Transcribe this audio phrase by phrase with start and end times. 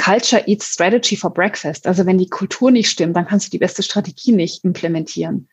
[0.00, 1.86] Culture eats Strategy for Breakfast.
[1.86, 5.48] Also wenn die Kultur nicht stimmt, dann kannst du die beste Strategie nicht implementieren.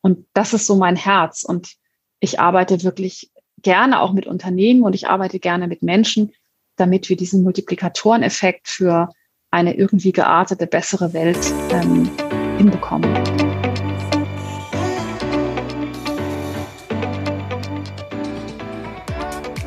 [0.00, 1.42] Und das ist so mein Herz.
[1.42, 1.74] Und
[2.20, 6.32] ich arbeite wirklich gerne auch mit Unternehmen und ich arbeite gerne mit Menschen,
[6.76, 9.08] damit wir diesen Multiplikatoreneffekt für
[9.50, 12.08] eine irgendwie geartete, bessere Welt ähm,
[12.56, 13.12] hinbekommen.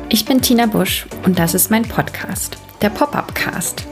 [0.08, 3.91] Ich bin Tina Busch und das ist mein Podcast, der Pop-up Cast.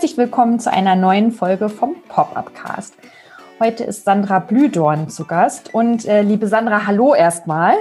[0.00, 2.94] Herzlich willkommen zu einer neuen Folge vom Pop-Up Cast.
[3.58, 5.74] Heute ist Sandra Blühdorn zu Gast.
[5.74, 7.74] Und äh, liebe Sandra, hallo erstmal.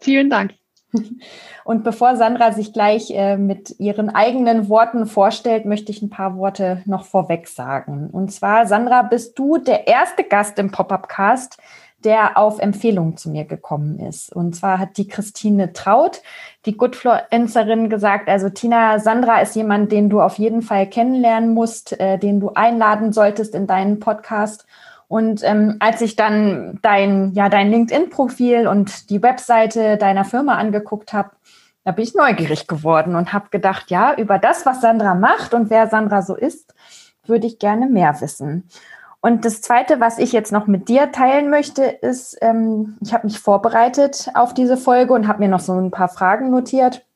[0.00, 0.52] Vielen Dank.
[1.64, 6.36] Und bevor Sandra sich gleich äh, mit ihren eigenen Worten vorstellt, möchte ich ein paar
[6.36, 8.10] Worte noch vorweg sagen.
[8.12, 11.56] Und zwar, Sandra, bist du der erste Gast im Pop-Up-Cast,
[12.04, 14.34] der auf Empfehlung zu mir gekommen ist.
[14.34, 16.22] Und zwar hat die Christine Traut,
[16.66, 21.98] die Goodfluencerin, gesagt, also Tina, Sandra ist jemand, den du auf jeden Fall kennenlernen musst,
[21.98, 24.66] äh, den du einladen solltest in deinen Podcast.
[25.08, 31.12] Und ähm, als ich dann dein, ja, dein LinkedIn-Profil und die Webseite deiner Firma angeguckt
[31.12, 31.32] habe,
[31.84, 35.68] da bin ich neugierig geworden und habe gedacht, ja, über das, was Sandra macht und
[35.68, 36.74] wer Sandra so ist,
[37.26, 38.68] würde ich gerne mehr wissen.
[39.24, 43.28] Und das Zweite, was ich jetzt noch mit dir teilen möchte, ist, ähm, ich habe
[43.28, 47.06] mich vorbereitet auf diese Folge und habe mir noch so ein paar Fragen notiert.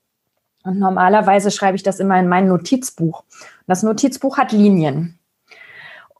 [0.62, 3.24] Und normalerweise schreibe ich das immer in mein Notizbuch.
[3.66, 5.18] Das Notizbuch hat Linien.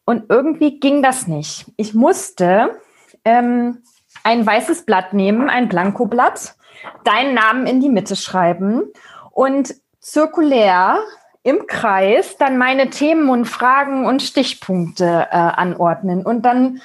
[0.05, 1.73] Und irgendwie ging das nicht.
[1.77, 2.81] Ich musste
[3.25, 3.83] ähm,
[4.25, 6.57] ein weißes Blatt nehmen, ein Blankoblatt,
[7.05, 8.83] deinen Namen in die Mitte schreiben
[9.31, 10.99] und zirkulär
[11.47, 16.27] im Kreis dann meine Themen und Fragen und Stichpunkte äh, anordnen.
[16.27, 16.81] Und dann,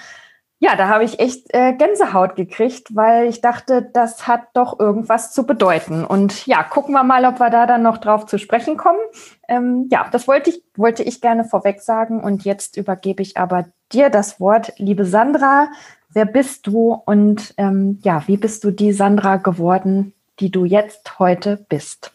[0.60, 5.34] ja, da habe ich echt äh, Gänsehaut gekriegt, weil ich dachte, das hat doch irgendwas
[5.34, 6.06] zu bedeuten.
[6.06, 9.00] Und ja, gucken wir mal, ob wir da dann noch drauf zu sprechen kommen.
[9.48, 12.24] Ähm, ja, das wollte ich, wollte ich gerne vorweg sagen.
[12.24, 15.70] Und jetzt übergebe ich aber dir das Wort, liebe Sandra.
[16.10, 21.18] Wer bist du und ähm, ja, wie bist du die Sandra geworden, die du jetzt
[21.18, 22.14] heute bist?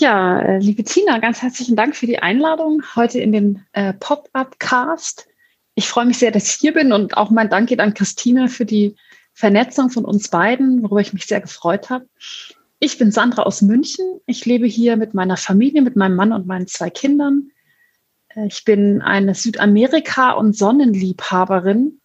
[0.00, 5.28] Ja, äh, liebe Tina, ganz herzlichen Dank für die Einladung heute in den äh, Pop-Up-Cast.
[5.74, 8.48] Ich freue mich sehr, dass ich hier bin und auch mein Dank geht an Christine
[8.48, 8.96] für die
[9.34, 12.08] Vernetzung von uns beiden, worüber ich mich sehr gefreut habe.
[12.78, 14.06] Ich bin Sandra aus München.
[14.24, 17.50] Ich lebe hier mit meiner Familie, mit meinem Mann und meinen zwei Kindern.
[18.34, 22.00] Äh, ich bin eine Südamerika- und Sonnenliebhaberin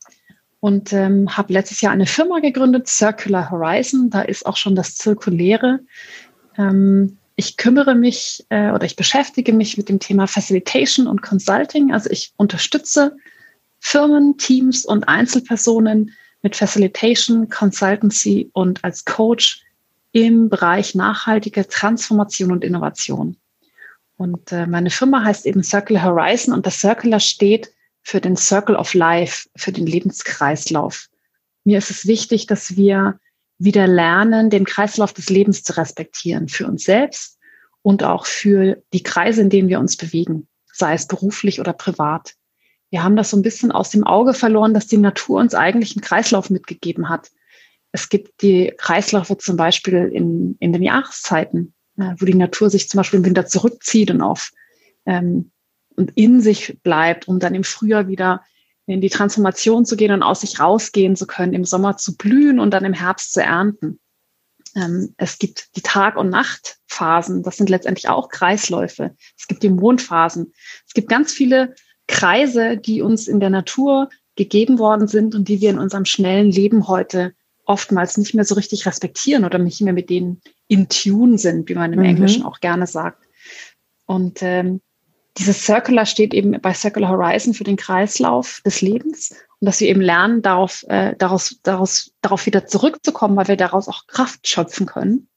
[0.59, 4.09] und ähm, habe letztes Jahr eine Firma gegründet, Circular Horizon.
[4.09, 5.79] Da ist auch schon das Zirkuläre.
[6.57, 11.94] Ähm, ich kümmere mich äh, oder ich beschäftige mich mit dem Thema Facilitation und Consulting.
[11.94, 13.18] Also ich unterstütze
[13.79, 19.63] Firmen, Teams und Einzelpersonen mit Facilitation, Consultancy und als Coach
[20.12, 23.35] im Bereich nachhaltige Transformation und Innovation.
[24.18, 28.78] Und äh, meine Firma heißt eben Circular Horizon und das Circular steht für den Circle
[28.78, 31.09] of Life, für den Lebenskreislauf.
[31.66, 33.19] Mir ist es wichtig, dass wir
[33.57, 37.39] wieder lernen, den Kreislauf des Lebens zu respektieren für uns selbst
[37.81, 42.33] und auch für die Kreise, in denen wir uns bewegen, sei es beruflich oder privat.
[42.89, 45.95] Wir haben das so ein bisschen aus dem Auge verloren, dass die Natur uns eigentlich
[45.95, 47.31] einen Kreislauf mitgegeben hat.
[47.91, 52.89] Es gibt die Kreisläufe zum Beispiel in, in den Jahreszeiten, äh, wo die Natur sich
[52.89, 54.51] zum Beispiel im Winter zurückzieht und auf
[55.05, 55.51] ähm,
[55.95, 58.44] und in sich bleibt, um dann im Frühjahr wieder
[58.88, 62.59] in die Transformation zu gehen und aus sich rausgehen zu können, im Sommer zu blühen
[62.59, 64.00] und dann im Herbst zu ernten.
[64.75, 69.15] Ähm, es gibt die Tag- und Nachtphasen, das sind letztendlich auch Kreisläufe.
[69.38, 70.54] Es gibt die Mondphasen.
[70.86, 71.74] Es gibt ganz viele
[72.07, 76.51] Kreise, die uns in der Natur gegeben worden sind und die wir in unserem schnellen
[76.51, 77.33] Leben heute
[77.65, 81.74] oftmals nicht mehr so richtig respektieren oder nicht mehr mit denen in Tune sind, wie
[81.74, 82.06] man im mhm.
[82.06, 83.24] Englischen auch gerne sagt.
[84.06, 84.81] Und ähm,
[85.37, 89.89] dieses Circular steht eben bei Circular Horizon für den Kreislauf des Lebens und dass wir
[89.89, 94.85] eben lernen, darauf, äh, daraus, daraus, darauf wieder zurückzukommen, weil wir daraus auch Kraft schöpfen
[94.85, 95.27] können.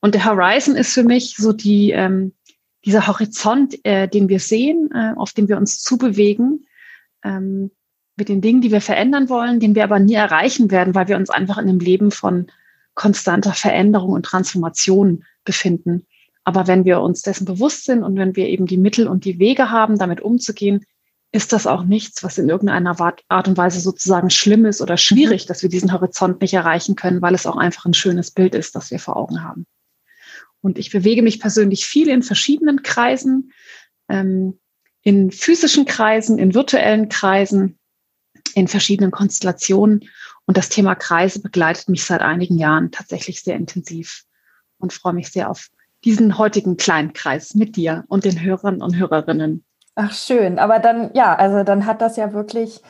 [0.00, 2.34] Und der Horizon ist für mich so die, ähm,
[2.84, 6.66] dieser Horizont, äh, den wir sehen, äh, auf dem wir uns zubewegen,
[7.24, 7.70] ähm,
[8.16, 11.16] mit den Dingen, die wir verändern wollen, den wir aber nie erreichen werden, weil wir
[11.16, 12.50] uns einfach in dem Leben von
[12.94, 16.06] konstanter Veränderung und Transformation befinden.
[16.44, 19.38] Aber wenn wir uns dessen bewusst sind und wenn wir eben die Mittel und die
[19.38, 20.84] Wege haben, damit umzugehen,
[21.32, 22.98] ist das auch nichts, was in irgendeiner
[23.28, 27.22] Art und Weise sozusagen schlimm ist oder schwierig, dass wir diesen Horizont nicht erreichen können,
[27.22, 29.66] weil es auch einfach ein schönes Bild ist, das wir vor Augen haben.
[30.60, 33.52] Und ich bewege mich persönlich viel in verschiedenen Kreisen,
[34.08, 34.58] ähm,
[35.02, 37.78] in physischen Kreisen, in virtuellen Kreisen,
[38.54, 40.08] in verschiedenen Konstellationen.
[40.46, 44.24] Und das Thema Kreise begleitet mich seit einigen Jahren tatsächlich sehr intensiv
[44.78, 45.68] und freue mich sehr auf
[46.04, 49.64] diesen heutigen kleinen Kreis mit dir und den Hörern und Hörerinnen.
[49.94, 52.80] Ach schön, aber dann ja, also dann hat das ja wirklich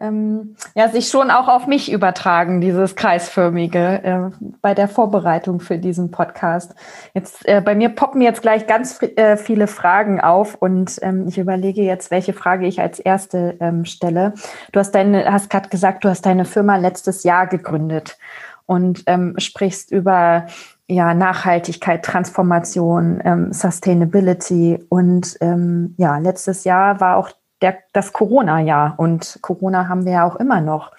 [0.00, 5.78] ähm, ja sich schon auch auf mich übertragen, dieses kreisförmige äh, bei der Vorbereitung für
[5.78, 6.74] diesen Podcast.
[7.14, 11.38] Jetzt äh, bei mir poppen jetzt gleich ganz äh, viele Fragen auf und ähm, ich
[11.38, 14.34] überlege jetzt, welche Frage ich als erste ähm, stelle.
[14.72, 18.18] Du hast deine, hast gerade gesagt, du hast deine Firma letztes Jahr gegründet
[18.66, 20.46] und ähm, sprichst über
[20.90, 24.84] ja, Nachhaltigkeit, Transformation, ähm, Sustainability.
[24.88, 27.30] Und ähm, ja, letztes Jahr war auch
[27.62, 30.92] der, das Corona-Jahr und Corona haben wir ja auch immer noch.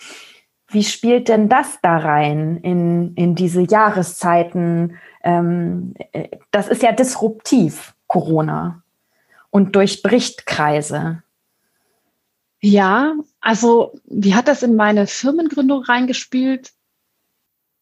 [0.70, 4.98] Wie spielt denn das da rein in, in diese Jahreszeiten?
[5.24, 8.84] Ähm, äh, das ist ja disruptiv, Corona,
[9.50, 11.24] und durchbricht Kreise.
[12.62, 16.72] Ja, also wie hat das in meine Firmengründung reingespielt?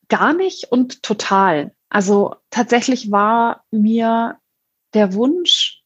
[0.07, 1.71] Gar nicht und total.
[1.89, 4.37] Also tatsächlich war mir
[4.93, 5.83] der Wunsch,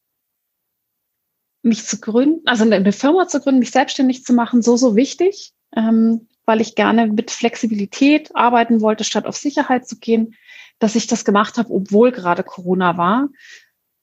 [1.62, 5.54] mich zu gründen, also eine Firma zu gründen, mich selbstständig zu machen, so, so wichtig,
[5.74, 10.34] ähm, weil ich gerne mit Flexibilität arbeiten wollte, statt auf Sicherheit zu gehen,
[10.78, 13.28] dass ich das gemacht habe, obwohl gerade Corona war,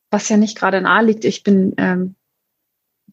[0.09, 1.23] was ja nicht gerade nahe liegt.
[1.23, 2.15] Ich bin ähm,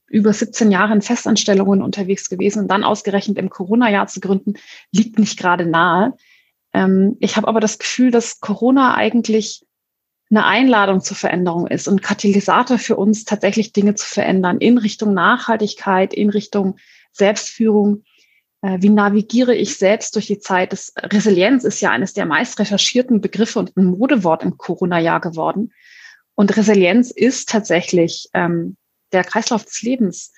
[0.06, 4.54] über 17 Jahre in Festanstellungen unterwegs gewesen und dann ausgerechnet im Corona-Jahr zu gründen,
[4.92, 6.16] liegt nicht gerade nahe.
[6.72, 9.64] Ähm, ich habe aber das Gefühl, dass Corona eigentlich
[10.30, 15.14] eine Einladung zur Veränderung ist und Katalysator für uns, tatsächlich Dinge zu verändern in Richtung
[15.14, 16.76] Nachhaltigkeit, in Richtung
[17.12, 18.04] Selbstführung.
[18.60, 20.72] Äh, wie navigiere ich selbst durch die Zeit?
[20.72, 25.72] Das Resilienz ist ja eines der meist recherchierten Begriffe und ein Modewort im Corona-Jahr geworden.
[26.34, 28.76] Und Resilienz ist tatsächlich ähm,
[29.12, 30.32] der Kreislauf des Lebens,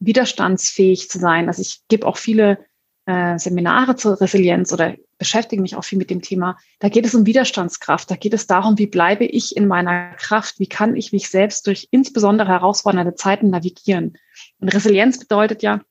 [0.00, 1.48] widerstandsfähig zu sein.
[1.48, 2.58] Also ich gebe auch viele
[3.06, 6.58] äh, Seminare zur Resilienz oder beschäftige mich auch viel mit dem Thema.
[6.78, 8.10] Da geht es um Widerstandskraft.
[8.10, 10.58] Da geht es darum, wie bleibe ich in meiner Kraft?
[10.58, 14.16] Wie kann ich mich selbst durch insbesondere herausfordernde Zeiten navigieren?
[14.60, 15.82] Und Resilienz bedeutet ja,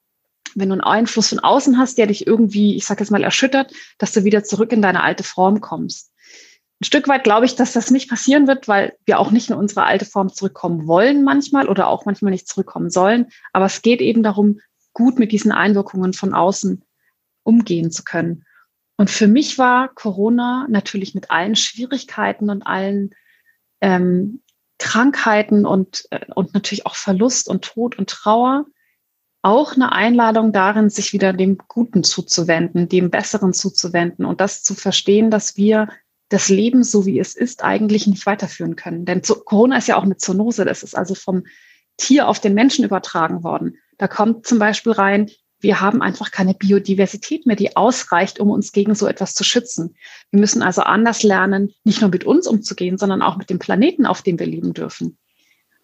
[0.55, 3.71] wenn du einen Einfluss von außen hast, der dich irgendwie, ich sage jetzt mal, erschüttert,
[3.99, 6.11] dass du wieder zurück in deine alte Form kommst.
[6.81, 9.55] Ein Stück weit glaube ich, dass das nicht passieren wird, weil wir auch nicht in
[9.55, 13.27] unsere alte Form zurückkommen wollen manchmal oder auch manchmal nicht zurückkommen sollen.
[13.53, 14.59] Aber es geht eben darum,
[14.93, 16.83] gut mit diesen Einwirkungen von außen
[17.43, 18.43] umgehen zu können.
[18.99, 23.15] Und für mich war Corona natürlich mit allen Schwierigkeiten und allen
[23.79, 24.41] ähm,
[24.77, 28.65] Krankheiten und, äh, und natürlich auch Verlust und Tod und Trauer
[29.41, 34.75] auch eine Einladung darin, sich wieder dem Guten zuzuwenden, dem Besseren zuzuwenden und das zu
[34.75, 35.87] verstehen, dass wir
[36.27, 39.05] das Leben, so wie es ist, eigentlich nicht weiterführen können.
[39.05, 41.45] Denn Corona ist ja auch eine Zoonose, das ist also vom
[41.95, 43.77] Tier auf den Menschen übertragen worden.
[43.97, 48.71] Da kommt zum Beispiel rein, wir haben einfach keine Biodiversität mehr, die ausreicht, um uns
[48.71, 49.95] gegen so etwas zu schützen.
[50.31, 54.05] Wir müssen also anders lernen, nicht nur mit uns umzugehen, sondern auch mit dem Planeten,
[54.05, 55.17] auf dem wir leben dürfen.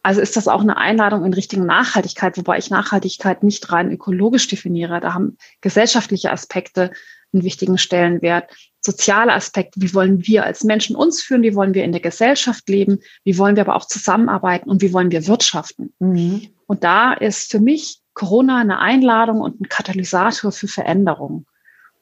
[0.02, 4.48] Also ist das auch eine Einladung in Richtung Nachhaltigkeit, wobei ich Nachhaltigkeit nicht rein ökologisch
[4.48, 5.00] definiere.
[5.00, 6.92] Da haben gesellschaftliche Aspekte
[7.34, 8.52] einen wichtigen Stellenwert.
[8.82, 12.70] Soziale Aspekte, wie wollen wir als Menschen uns führen, wie wollen wir in der Gesellschaft
[12.70, 15.92] leben, wie wollen wir aber auch zusammenarbeiten und wie wollen wir wirtschaften.
[15.98, 16.50] Mhm.
[16.68, 21.46] Und da ist für mich Corona eine Einladung und ein Katalysator für Veränderung.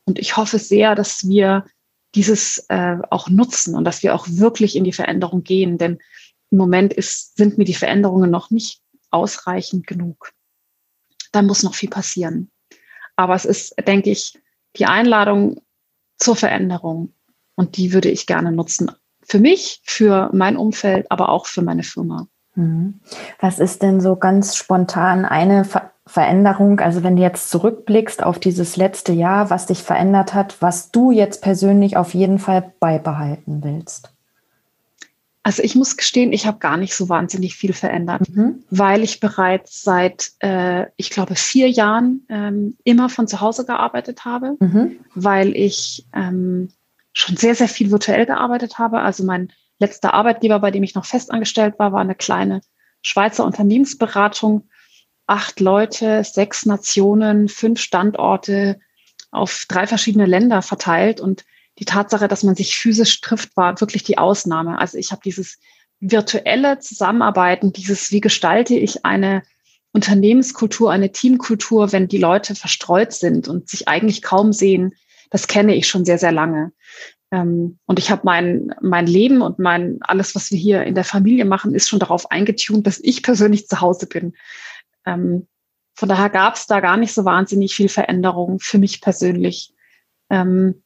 [0.05, 1.65] Und ich hoffe sehr, dass wir
[2.15, 5.77] dieses äh, auch nutzen und dass wir auch wirklich in die Veränderung gehen.
[5.77, 5.99] Denn
[6.51, 10.31] im Moment ist, sind mir die Veränderungen noch nicht ausreichend genug.
[11.31, 12.51] Da muss noch viel passieren.
[13.15, 14.39] Aber es ist, denke ich,
[14.77, 15.61] die Einladung
[16.17, 17.13] zur Veränderung.
[17.55, 18.91] Und die würde ich gerne nutzen.
[19.23, 22.27] Für mich, für mein Umfeld, aber auch für meine Firma.
[22.55, 22.99] Mhm.
[23.39, 28.37] Was ist denn so ganz spontan eine Ver Veränderung, also wenn du jetzt zurückblickst auf
[28.37, 33.63] dieses letzte Jahr, was dich verändert hat, was du jetzt persönlich auf jeden Fall beibehalten
[33.63, 34.13] willst?
[35.43, 38.63] Also ich muss gestehen, ich habe gar nicht so wahnsinnig viel verändert, mhm.
[38.69, 44.23] weil ich bereits seit, äh, ich glaube, vier Jahren ähm, immer von zu Hause gearbeitet
[44.23, 44.97] habe, mhm.
[45.15, 46.69] weil ich ähm,
[47.11, 49.01] schon sehr, sehr viel virtuell gearbeitet habe.
[49.01, 52.61] Also mein letzter Arbeitgeber, bei dem ich noch festangestellt war, war eine kleine
[53.01, 54.69] Schweizer Unternehmensberatung
[55.27, 58.79] acht Leute, sechs Nationen, fünf Standorte
[59.31, 61.21] auf drei verschiedene Länder verteilt.
[61.21, 61.43] Und
[61.79, 64.79] die Tatsache, dass man sich physisch trifft, war wirklich die Ausnahme.
[64.79, 65.59] Also ich habe dieses
[65.99, 69.43] virtuelle Zusammenarbeiten, dieses, wie gestalte ich eine
[69.93, 74.93] Unternehmenskultur, eine Teamkultur, wenn die Leute verstreut sind und sich eigentlich kaum sehen,
[75.29, 76.73] das kenne ich schon sehr, sehr lange.
[77.33, 81.03] Ähm, und ich habe mein, mein Leben und mein alles, was wir hier in der
[81.03, 84.33] Familie machen, ist schon darauf eingetunt, dass ich persönlich zu Hause bin.
[85.07, 85.47] Ähm,
[85.95, 89.73] von daher gab es da gar nicht so wahnsinnig viel Veränderung für mich persönlich.
[90.29, 90.83] Ähm,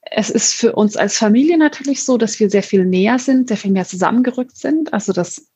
[0.00, 3.56] es ist für uns als Familie natürlich so, dass wir sehr viel näher sind, sehr
[3.56, 4.92] viel mehr zusammengerückt sind.
[4.92, 5.48] Also dass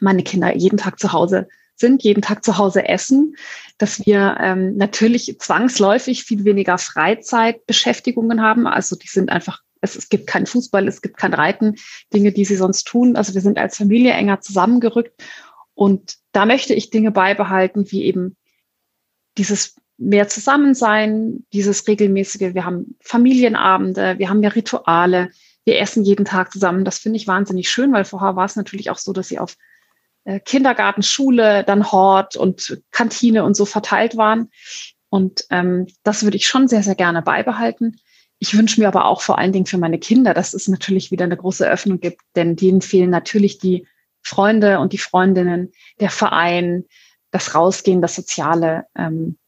[0.00, 1.48] meine Kinder jeden Tag zu Hause
[1.82, 3.36] sind, jeden Tag zu Hause essen,
[3.76, 8.66] dass wir ähm, natürlich zwangsläufig viel weniger Freizeitbeschäftigungen haben.
[8.66, 11.74] Also die sind einfach, es, es gibt keinen Fußball, es gibt kein Reiten,
[12.14, 13.16] Dinge, die sie sonst tun.
[13.16, 15.22] Also wir sind als Familie enger zusammengerückt.
[15.74, 18.36] Und da möchte ich Dinge beibehalten, wie eben
[19.36, 25.30] dieses mehr Zusammensein, dieses regelmäßige, wir haben Familienabende, wir haben ja Rituale,
[25.64, 26.84] wir essen jeden Tag zusammen.
[26.84, 29.56] Das finde ich wahnsinnig schön, weil vorher war es natürlich auch so, dass sie auf
[30.40, 34.50] Kindergarten, Schule, dann Hort und Kantine und so verteilt waren.
[35.08, 38.00] Und ähm, das würde ich schon sehr, sehr gerne beibehalten.
[38.38, 41.24] Ich wünsche mir aber auch vor allen Dingen für meine Kinder, dass es natürlich wieder
[41.24, 43.86] eine große Öffnung gibt, denn denen fehlen natürlich die
[44.22, 46.84] Freunde und die Freundinnen, der Verein,
[47.30, 48.86] das Rausgehen, das Soziale.
[48.96, 49.38] Ähm,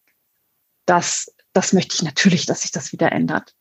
[0.87, 3.55] das, das möchte ich natürlich, dass sich das wieder ändert.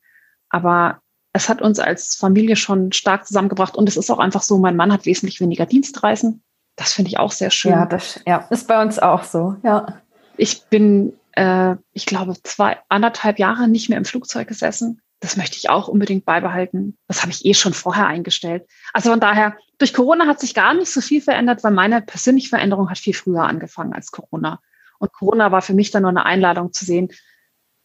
[0.50, 1.02] Aber
[1.32, 4.76] es hat uns als Familie schon stark zusammengebracht und es ist auch einfach so, mein
[4.76, 6.44] Mann hat wesentlich weniger Dienstreisen.
[6.76, 7.72] Das finde ich auch sehr schön.
[7.72, 10.02] Ja, das ja, ist bei uns auch so, ja.
[10.38, 15.02] Ich bin, äh, ich glaube, zwei, anderthalb Jahre nicht mehr im Flugzeug gesessen.
[15.20, 16.98] Das möchte ich auch unbedingt beibehalten.
[17.08, 18.68] Das habe ich eh schon vorher eingestellt.
[18.92, 22.50] Also von daher, durch Corona hat sich gar nicht so viel verändert, weil meine persönliche
[22.50, 24.60] Veränderung hat viel früher angefangen als Corona.
[25.00, 27.10] Und Corona war für mich dann nur eine Einladung zu sehen,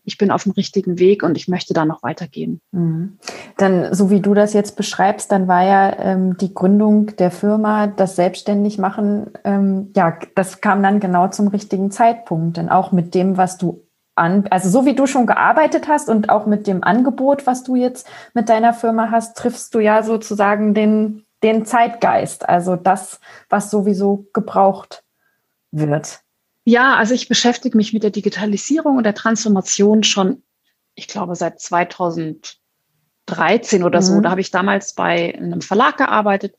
[0.08, 2.60] ich bin auf dem richtigen Weg und ich möchte da noch weitergehen.
[2.72, 3.18] Mhm.
[3.58, 7.86] Dann, so wie du das jetzt beschreibst, dann war ja ähm, die Gründung der Firma,
[7.86, 12.56] das Selbstständigmachen, ähm, ja, das kam dann genau zum richtigen Zeitpunkt.
[12.56, 13.84] Denn auch mit dem, was du
[14.14, 17.76] an, also so wie du schon gearbeitet hast und auch mit dem Angebot, was du
[17.76, 23.70] jetzt mit deiner Firma hast, triffst du ja sozusagen den, den Zeitgeist, also das, was
[23.70, 25.04] sowieso gebraucht
[25.70, 26.22] wird.
[26.68, 30.42] Ja, also ich beschäftige mich mit der Digitalisierung und der Transformation schon,
[30.94, 32.58] ich glaube, seit 2013
[33.84, 34.16] oder so.
[34.16, 34.22] Mhm.
[34.22, 36.56] Da habe ich damals bei einem Verlag gearbeitet,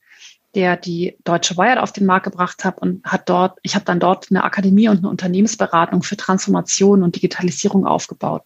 [0.56, 4.00] der die Deutsche Wired auf den Markt gebracht hat und hat dort, ich habe dann
[4.00, 8.42] dort eine Akademie und eine Unternehmensberatung für Transformation und Digitalisierung aufgebaut.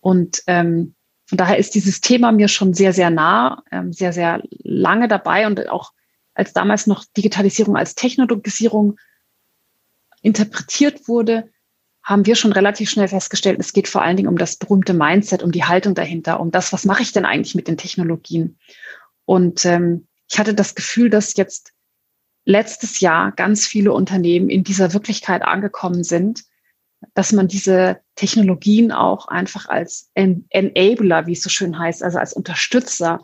[0.00, 0.96] Und ähm,
[1.26, 5.46] von daher ist dieses Thema mir schon sehr, sehr nah, ähm, sehr, sehr lange dabei
[5.46, 5.92] und auch
[6.34, 8.98] als damals noch Digitalisierung als Technologisierung
[10.22, 11.50] interpretiert wurde,
[12.02, 15.42] haben wir schon relativ schnell festgestellt, es geht vor allen Dingen um das berühmte Mindset,
[15.42, 18.58] um die Haltung dahinter, um das, was mache ich denn eigentlich mit den Technologien?
[19.24, 21.72] Und ähm, ich hatte das Gefühl, dass jetzt
[22.44, 26.44] letztes Jahr ganz viele Unternehmen in dieser Wirklichkeit angekommen sind,
[27.14, 32.18] dass man diese Technologien auch einfach als en Enabler, wie es so schön heißt, also
[32.18, 33.20] als Unterstützer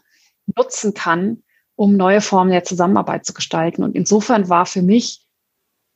[0.57, 1.45] nutzen kann,
[1.77, 3.85] um neue Formen der Zusammenarbeit zu gestalten.
[3.85, 5.25] Und insofern war für mich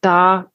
[0.01, 0.51] da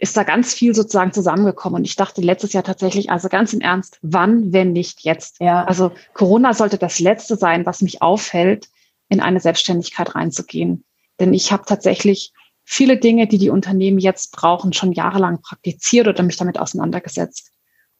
[0.00, 1.80] ist da ganz viel sozusagen zusammengekommen.
[1.80, 5.40] Und ich dachte letztes Jahr tatsächlich, also ganz im Ernst, wann, wenn nicht jetzt?
[5.40, 5.64] Ja.
[5.64, 8.70] Also Corona sollte das Letzte sein, was mich aufhält,
[9.10, 10.84] in eine Selbstständigkeit reinzugehen.
[11.20, 12.32] Denn ich habe tatsächlich
[12.64, 17.50] viele Dinge, die die Unternehmen jetzt brauchen, schon jahrelang praktiziert oder mich damit auseinandergesetzt.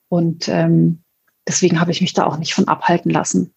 [0.09, 1.03] Und ähm,
[1.47, 3.53] deswegen habe ich mich da auch nicht von abhalten lassen.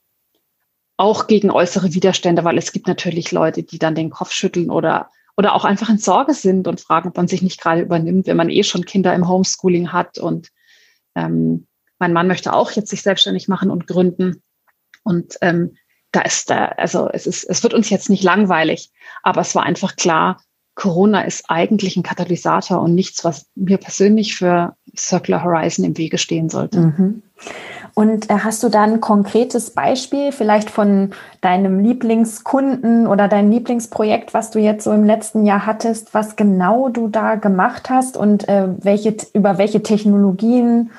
[0.98, 5.10] Auch gegen äußere Widerstände, weil es gibt natürlich Leute, die dann den Kopf schütteln oder
[5.38, 8.38] oder auch einfach in Sorge sind und fragen, ob man sich nicht gerade übernimmt, wenn
[8.38, 10.18] man eh schon Kinder im Homeschooling hat.
[10.18, 10.50] Und
[11.16, 11.68] ähm,
[12.00, 14.44] mein Mann möchte auch jetzt sich selbstständig machen und gründen.
[15.04, 15.76] Und ähm,
[16.12, 18.92] da ist da, also es ist, es wird uns jetzt nicht langweilig,
[19.24, 20.42] aber es war einfach klar,
[20.76, 26.18] Corona ist eigentlich ein Katalysator und nichts, was mir persönlich für Circular Horizon im Wege
[26.18, 26.80] stehen sollte.
[26.80, 27.24] Mhm.
[27.96, 34.34] Und äh, hast du da ein konkretes Beispiel vielleicht von deinem Lieblingskunden oder deinem Lieblingsprojekt,
[34.34, 38.48] was du jetzt so im letzten Jahr hattest, was genau du da gemacht hast und
[38.50, 40.90] äh, welche, über welche Technologien,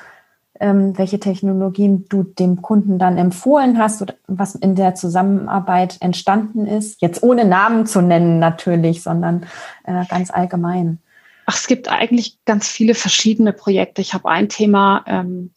[0.61, 6.65] ähm, welche Technologien du dem Kunden dann empfohlen hast oder was in der Zusammenarbeit entstanden
[6.65, 7.01] ist?
[7.01, 9.45] Jetzt ohne Namen zu nennen natürlich, sondern
[9.83, 10.99] äh, ganz allgemein.
[11.45, 14.01] Ach, es gibt eigentlich ganz viele verschiedene Projekte.
[14.01, 15.54] Ich habe ein Thema, ähm, äh,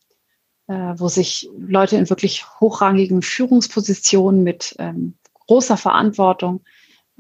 [0.75, 5.15] wo sich Leute in wirklich hochrangigen Führungspositionen mit ähm,
[5.47, 6.61] großer Verantwortung,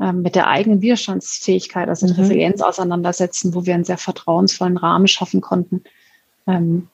[0.00, 2.12] ähm, mit der eigenen Widerstandsfähigkeit, also mhm.
[2.12, 5.82] Resilienz auseinandersetzen, wo wir einen sehr vertrauensvollen Rahmen schaffen konnten.
[6.46, 6.88] Ähm,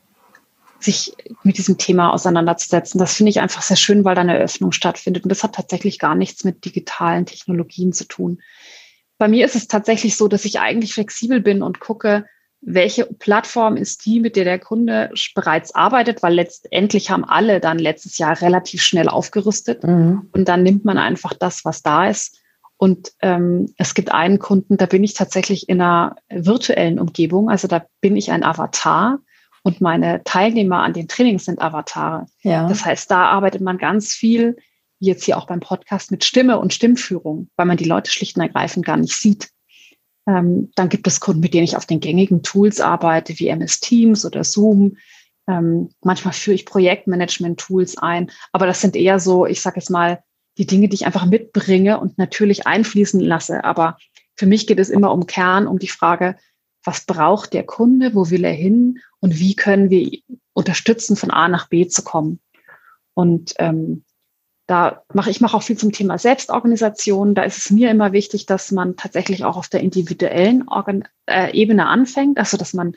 [0.85, 2.99] sich mit diesem Thema auseinanderzusetzen.
[2.99, 5.25] Das finde ich einfach sehr schön, weil da eine Eröffnung stattfindet.
[5.25, 8.43] Und das hat tatsächlich gar nichts mit digitalen Technologien zu tun.
[9.17, 12.27] Bei mir ist es tatsächlich so, dass ich eigentlich flexibel bin und gucke,
[12.67, 17.79] welche Plattform ist die, mit der der Kunde bereits arbeitet, weil letztendlich haben alle dann
[17.79, 20.29] letztes Jahr relativ schnell aufgerüstet mhm.
[20.33, 22.39] und dann nimmt man einfach das, was da ist.
[22.77, 27.69] Und ähm, es gibt einen Kunden, da bin ich tatsächlich in einer virtuellen Umgebung, also
[27.69, 29.21] da bin ich ein Avatar
[29.63, 32.27] und meine Teilnehmer an den Trainings sind Avatare.
[32.43, 32.69] Ja.
[32.69, 34.57] Das heißt, da arbeitet man ganz viel,
[35.01, 38.37] wie jetzt hier auch beim Podcast, mit Stimme und Stimmführung, weil man die Leute schlicht
[38.37, 39.51] und ergreifend gar nicht sieht.
[40.27, 43.81] Ähm, dann gibt es Kunden, mit denen ich auf den gängigen Tools arbeite, wie MS
[43.81, 44.97] Teams oder Zoom.
[45.47, 50.23] Ähm, manchmal führe ich Projektmanagement-Tools ein, aber das sind eher so, ich sage jetzt mal,
[50.57, 53.65] die Dinge, die ich einfach mitbringe und natürlich einfließen lasse.
[53.65, 53.99] Aber
[54.37, 56.37] für mich geht es immer um Kern, um die Frage,
[56.85, 60.19] was braucht der Kunde, wo will er hin und wie können wir
[60.53, 62.41] unterstützen, von A nach B zu kommen.
[63.15, 64.05] Und ähm,
[64.67, 67.35] da mache ich mache auch viel zum Thema Selbstorganisation.
[67.35, 71.53] Da ist es mir immer wichtig, dass man tatsächlich auch auf der individuellen Organ äh,
[71.53, 72.95] Ebene anfängt, also dass man,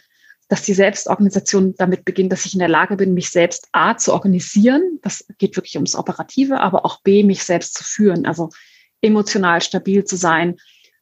[0.48, 4.14] dass die Selbstorganisation damit beginnt, dass ich in der Lage bin, mich selbst A zu
[4.14, 5.00] organisieren.
[5.02, 8.50] Das geht wirklich ums Operative, aber auch B, mich selbst zu führen, also
[9.02, 10.56] emotional stabil zu sein,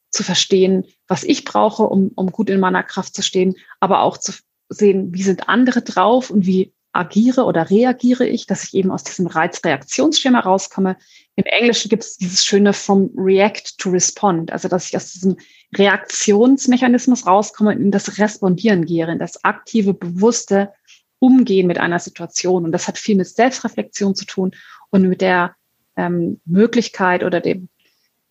[0.10, 4.18] zu verstehen, was ich brauche, um, um gut in meiner Kraft zu stehen, aber auch
[4.18, 4.34] zu
[4.70, 9.04] sehen, wie sind andere drauf und wie agiere oder reagiere ich, dass ich eben aus
[9.04, 10.98] diesem Reizreaktionsschema rauskomme.
[11.36, 15.38] Im Englischen gibt es dieses schöne from react to respond, also dass ich aus diesem
[15.76, 20.72] Reaktionsmechanismus rauskomme und in das Respondieren gehe, in das aktive, bewusste
[21.20, 22.66] Umgehen mit einer Situation.
[22.66, 24.52] Und das hat viel mit Selbstreflexion zu tun
[24.90, 25.56] und mit der
[25.96, 27.70] ähm, Möglichkeit oder dem,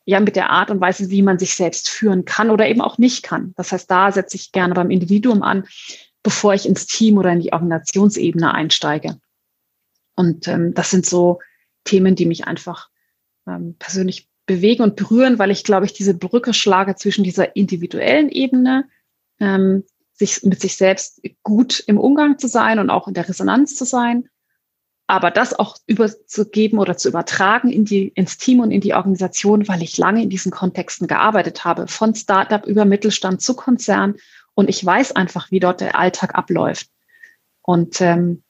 [0.04, 2.98] ja, mit der Art und Weise, wie man sich selbst führen kann oder eben auch
[2.98, 3.54] nicht kann.
[3.56, 5.64] Das heißt, da setze ich gerne beim Individuum an,
[6.24, 9.20] bevor ich ins Team oder in die Organisationsebene einsteige.
[10.16, 11.38] Und ähm, das sind so
[11.84, 12.88] Themen, die mich einfach
[13.46, 18.28] ähm, persönlich bewegen und berühren, weil ich, glaube ich, diese Brücke schlage zwischen dieser individuellen
[18.30, 18.88] Ebene,
[19.38, 23.74] ähm, sich mit sich selbst gut im Umgang zu sein und auch in der Resonanz
[23.76, 24.28] zu sein,
[25.06, 29.68] aber das auch überzugeben oder zu übertragen in die, ins Team und in die Organisation,
[29.68, 34.14] weil ich lange in diesen Kontexten gearbeitet habe, von Startup über Mittelstand zu Konzern
[34.54, 36.88] und ich weiß einfach, wie dort der Alltag abläuft.
[37.62, 38.42] Und ähm,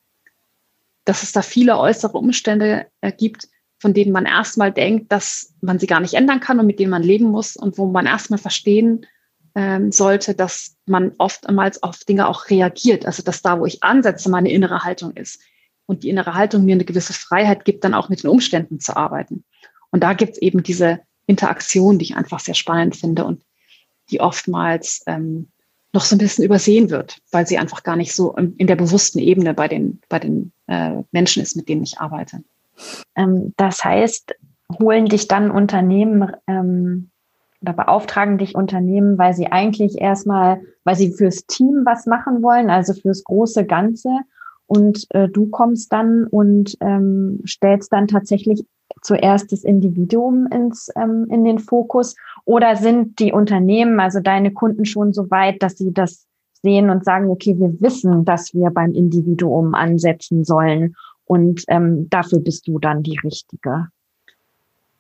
[1.05, 5.79] dass es da viele äußere Umstände äh, gibt, von denen man erstmal denkt, dass man
[5.79, 8.39] sie gar nicht ändern kann und mit denen man leben muss und wo man erstmal
[8.39, 9.07] verstehen
[9.55, 13.07] ähm, sollte, dass man oftmals auf Dinge auch reagiert.
[13.07, 15.41] Also dass da, wo ich ansetze, meine innere Haltung ist.
[15.87, 18.97] Und die innere Haltung mir eine gewisse Freiheit gibt, dann auch mit den Umständen zu
[18.97, 19.45] arbeiten.
[19.91, 23.45] Und da gibt es eben diese Interaktion, die ich einfach sehr spannend finde und
[24.11, 25.49] die oftmals ähm,
[25.95, 29.21] noch so ein bisschen übersehen wird, weil sie einfach gar nicht so in der bewussten
[29.21, 32.43] Ebene bei den, bei den äh, Menschen ist, mit denen ich arbeite.
[33.17, 34.35] Ähm, das heißt,
[34.81, 37.11] holen dich dann Unternehmen ähm,
[37.63, 42.71] oder beauftragen dich Unternehmen, weil sie eigentlich erstmal, weil sie fürs Team was machen wollen,
[42.71, 44.11] also fürs große Ganze.
[44.67, 48.65] Und äh, du kommst dann und ähm, stellst dann tatsächlich
[49.03, 54.85] zuerst das Individuum ins, ähm, in den Fokus oder sind die Unternehmen, also deine Kunden
[54.85, 56.27] schon so weit, dass sie das
[56.63, 60.95] sehen und sagen, okay, wir wissen, dass wir beim Individuum ansetzen sollen
[61.27, 63.89] und ähm, dafür bist du dann die Richtige?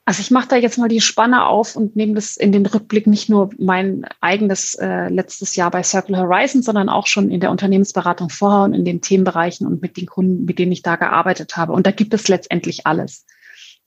[0.06, 3.06] Also ich mache da jetzt mal die Spanne auf und nehme das in den Rückblick
[3.06, 7.50] nicht nur mein eigenes äh, letztes Jahr bei Circle Horizon, sondern auch schon in der
[7.50, 11.56] Unternehmensberatung vorher und in den Themenbereichen und mit den Kunden, mit denen ich da gearbeitet
[11.56, 11.72] habe.
[11.72, 13.24] Und da gibt es letztendlich alles.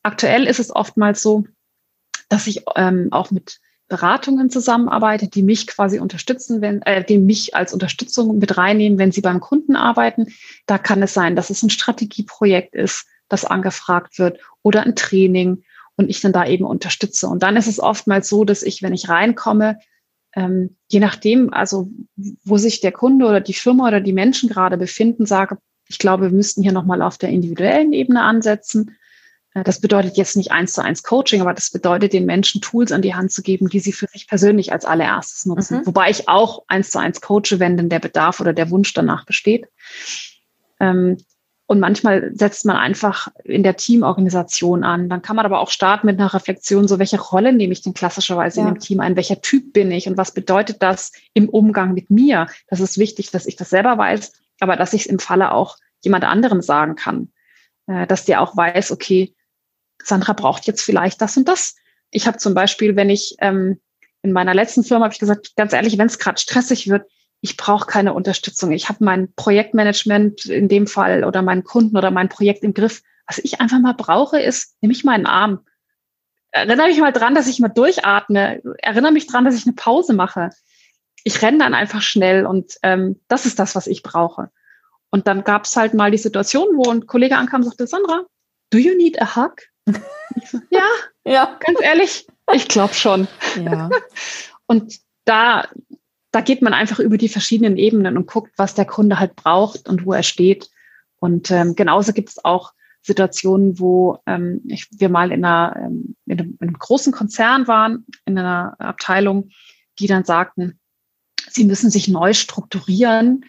[0.01, 1.45] Aktuell ist es oftmals so,
[2.29, 7.55] dass ich ähm, auch mit Beratungen zusammenarbeite, die mich quasi unterstützen, wenn, äh, die mich
[7.55, 10.33] als Unterstützung mit reinnehmen, wenn sie beim Kunden arbeiten.
[10.65, 15.63] Da kann es sein, dass es ein Strategieprojekt ist, das angefragt wird oder ein Training
[15.97, 17.27] und ich dann da eben unterstütze.
[17.27, 19.79] Und dann ist es oftmals so, dass ich, wenn ich reinkomme,
[20.35, 21.89] ähm, je nachdem, also
[22.43, 25.57] wo sich der Kunde oder die Firma oder die Menschen gerade befinden, sage,
[25.89, 28.95] ich glaube, wir müssten hier nochmal auf der individuellen Ebene ansetzen
[29.63, 33.01] das bedeutet jetzt nicht eins zu eins Coaching, aber das bedeutet, den Menschen Tools an
[33.01, 35.79] die Hand zu geben, die sie für sich persönlich als allererstes nutzen.
[35.79, 35.87] Mhm.
[35.87, 39.25] Wobei ich auch eins zu eins coache, wenn denn der Bedarf oder der Wunsch danach
[39.25, 39.67] besteht.
[40.79, 41.17] Ähm,
[41.67, 45.09] und manchmal setzt man einfach in der Teamorganisation an.
[45.09, 47.93] Dann kann man aber auch starten mit einer Reflexion, so welche Rolle nehme ich denn
[47.93, 48.67] klassischerweise ja.
[48.67, 49.17] in dem Team ein?
[49.17, 50.07] Welcher Typ bin ich?
[50.07, 52.47] Und was bedeutet das im Umgang mit mir?
[52.69, 55.77] Das ist wichtig, dass ich das selber weiß, aber dass ich es im Falle auch
[56.01, 57.33] jemand anderem sagen kann.
[57.87, 59.35] Äh, dass der auch weiß, okay,
[60.01, 61.75] Sandra braucht jetzt vielleicht das und das.
[62.11, 63.81] Ich habe zum Beispiel, wenn ich ähm,
[64.21, 67.09] in meiner letzten Firma habe ich gesagt, ganz ehrlich, wenn es gerade stressig wird,
[67.47, 68.73] ich brauche keine Unterstützung.
[68.73, 73.03] Ich habe mein Projektmanagement in dem Fall oder meinen Kunden oder mein Projekt im Griff.
[73.25, 75.65] Was ich einfach mal brauche, ist, nehme ich meinen Arm.
[76.51, 78.61] Erinnere mich mal dran, dass ich mal durchatme.
[78.79, 80.49] Erinnere mich dran, dass ich eine Pause mache.
[81.23, 84.49] Ich renne dann einfach schnell und ähm, das ist das, was ich brauche.
[85.09, 88.25] Und dann gab es halt mal die Situation, wo ein Kollege ankam und sagte, Sandra,
[88.71, 89.55] do you need a hug?
[89.85, 90.85] So, ja,
[91.25, 93.29] ja, ganz ehrlich, ich glaube schon.
[93.55, 93.89] Ja.
[94.67, 95.67] und da,
[96.31, 99.87] da geht man einfach über die verschiedenen Ebenen und guckt, was der Kunde halt braucht
[99.87, 100.69] und wo er steht.
[101.19, 106.15] Und ähm, genauso gibt es auch Situationen, wo ähm, ich, wir mal in, einer, ähm,
[106.25, 109.49] in, einem, in einem großen Konzern waren, in einer Abteilung,
[109.99, 110.79] die dann sagten,
[111.49, 113.45] sie müssen sich neu strukturieren.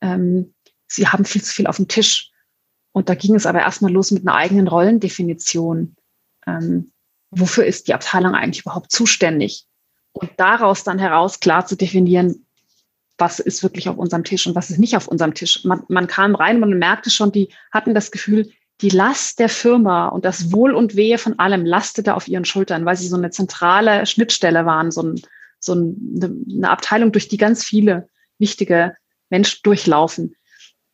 [0.00, 0.54] Ähm,
[0.88, 2.32] sie haben viel zu viel auf dem Tisch.
[2.92, 5.96] Und da ging es aber erstmal los mit einer eigenen Rollendefinition.
[6.46, 6.92] Ähm,
[7.30, 9.66] wofür ist die Abteilung eigentlich überhaupt zuständig?
[10.16, 12.46] Und daraus dann heraus klar zu definieren,
[13.18, 15.64] was ist wirklich auf unserem Tisch und was ist nicht auf unserem Tisch.
[15.64, 18.50] Man, man kam rein, man merkte schon, die hatten das Gefühl,
[18.80, 22.86] die Last der Firma und das Wohl und Wehe von allem lastete auf ihren Schultern,
[22.86, 25.20] weil sie so eine zentrale Schnittstelle waren, so, ein,
[25.60, 28.94] so eine Abteilung, durch die ganz viele wichtige
[29.28, 30.34] Menschen durchlaufen.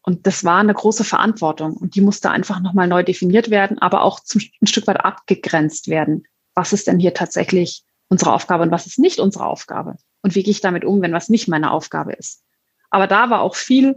[0.02, 4.02] Und das war eine große Verantwortung und die musste einfach nochmal neu definiert werden, aber
[4.02, 6.24] auch zum, ein Stück weit abgegrenzt werden.
[6.54, 9.96] Was ist denn hier tatsächlich unsere Aufgabe und was ist nicht unsere Aufgabe?
[10.20, 12.42] Und wie gehe ich damit um, wenn was nicht meine Aufgabe ist?
[12.90, 13.96] Aber da war auch viel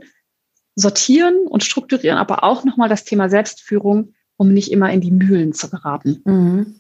[0.74, 5.52] sortieren und strukturieren, aber auch nochmal das Thema Selbstführung, um nicht immer in die Mühlen
[5.52, 6.22] zu geraten.
[6.24, 6.80] Mhm.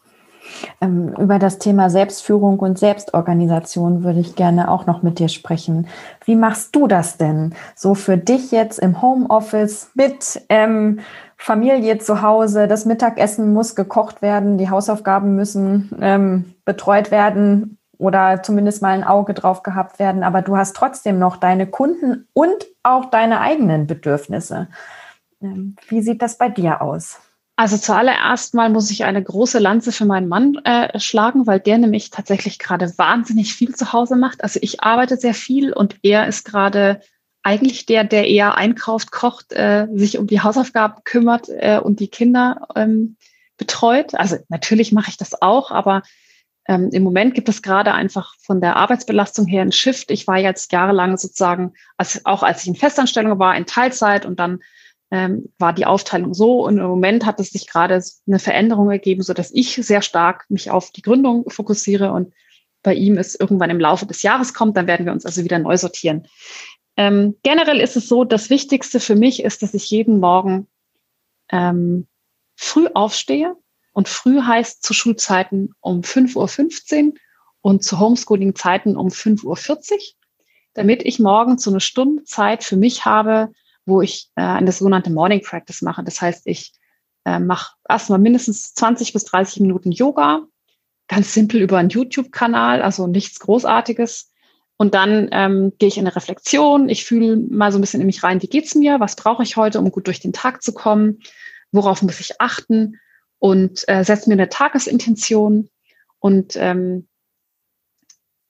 [0.80, 5.88] Ähm, über das Thema Selbstführung und Selbstorganisation würde ich gerne auch noch mit dir sprechen.
[6.24, 11.00] Wie machst du das denn so für dich jetzt im Homeoffice mit ähm,
[11.38, 12.67] Familie zu Hause?
[12.67, 19.04] Das Mittagessen muss gekocht werden, die Hausaufgaben müssen ähm, betreut werden oder zumindest mal ein
[19.04, 23.88] Auge drauf gehabt werden, aber du hast trotzdem noch deine Kunden und auch deine eigenen
[23.88, 24.67] Bedürfnisse.
[25.41, 27.19] Ähm, wie sieht das bei dir aus?
[27.58, 31.78] Also zuallererst mal muss ich eine große Lanze für meinen Mann äh, schlagen, weil der
[31.78, 34.43] nämlich tatsächlich gerade wahnsinnig viel zu Hause macht.
[34.43, 37.00] Also ich arbeite sehr viel und er ist gerade
[37.46, 42.08] eigentlich der, der eher einkauft, kocht, äh, sich um die Hausaufgaben kümmert äh, und die
[42.08, 43.18] Kinder ähm,
[43.56, 44.16] betreut.
[44.16, 46.02] Also natürlich mache ich das auch, aber
[46.68, 50.10] ähm, im Moment gibt es gerade einfach von der Arbeitsbelastung her ein Shift.
[50.10, 54.40] Ich war jetzt jahrelang sozusagen, als, auch als ich in Festanstellung war, in Teilzeit und
[54.40, 54.64] dann
[55.12, 56.66] ähm, war die Aufteilung so.
[56.66, 60.46] Und im Moment hat es sich gerade eine Veränderung ergeben, so dass ich sehr stark
[60.50, 62.34] mich auf die Gründung fokussiere und
[62.82, 64.78] bei ihm es irgendwann im Laufe des Jahres kommt.
[64.78, 66.28] Dann werden wir uns also wieder neu sortieren.
[66.98, 70.68] Ähm, generell ist es so, das Wichtigste für mich ist, dass ich jeden Morgen
[71.50, 72.08] ähm,
[72.56, 73.56] früh aufstehe.
[73.94, 77.14] Und früh heißt zu Schulzeiten um 5.15 Uhr
[77.62, 80.00] und zu Homeschooling-Zeiten um 5.40 Uhr,
[80.74, 83.54] damit ich morgen so eine Stunde Zeit für mich habe,
[83.86, 86.04] wo ich äh, eine sogenannte Morning Practice mache.
[86.04, 86.74] Das heißt, ich
[87.24, 90.46] äh, mache erstmal mindestens 20 bis 30 Minuten Yoga,
[91.08, 94.32] ganz simpel über einen YouTube-Kanal, also nichts Großartiges.
[94.78, 96.90] Und dann ähm, gehe ich in eine Reflexion.
[96.90, 99.00] Ich fühle mal so ein bisschen in mich rein, wie geht's mir?
[99.00, 101.20] Was brauche ich heute, um gut durch den Tag zu kommen?
[101.72, 103.00] Worauf muss ich achten?
[103.40, 105.70] Und äh, setze mir eine Tagesintention
[106.20, 107.08] und ähm,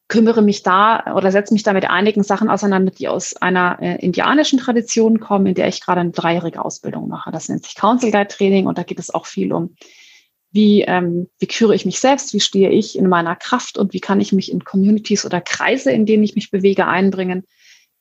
[0.08, 3.96] kümmere mich da oder setze mich da mit einigen Sachen auseinander, die aus einer äh,
[4.04, 7.32] indianischen Tradition kommen, in der ich gerade eine dreijährige Ausbildung mache.
[7.32, 9.76] Das nennt sich Council Guide Training und da geht es auch viel um,
[10.56, 14.00] wie, ähm, wie küre ich mich selbst, wie stehe ich in meiner Kraft und wie
[14.00, 17.44] kann ich mich in Communities oder Kreise, in denen ich mich bewege, einbringen.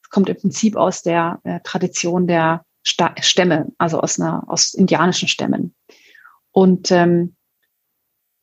[0.03, 4.73] Das kommt im Prinzip aus der äh, Tradition der Sta Stämme, also aus einer aus
[4.73, 5.75] indianischen Stämmen.
[6.53, 7.35] Und ähm,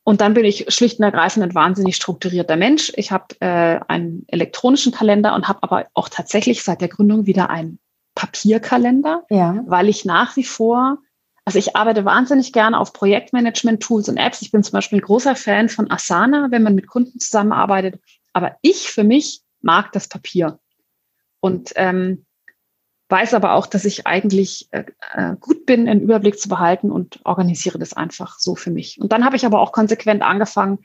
[0.04, 2.92] und dann bin ich schlicht und ergreifend ein wahnsinnig strukturierter Mensch.
[2.96, 7.48] Ich habe äh, einen elektronischen Kalender und habe aber auch tatsächlich seit der Gründung wieder
[7.50, 7.78] einen
[8.14, 9.62] Papierkalender, ja.
[9.66, 10.98] weil ich nach wie vor,
[11.44, 14.42] also ich arbeite wahnsinnig gerne auf Projektmanagement-Tools und Apps.
[14.42, 18.00] Ich bin zum Beispiel ein großer Fan von Asana, wenn man mit Kunden zusammenarbeitet.
[18.32, 20.58] Aber ich für mich mag das Papier.
[21.40, 22.24] Und ähm,
[23.12, 27.20] weiß aber auch, dass ich eigentlich äh, äh, gut bin, einen Überblick zu behalten und
[27.24, 28.98] organisiere das einfach so für mich.
[29.00, 30.78] Und dann habe ich aber auch konsequent angefangen,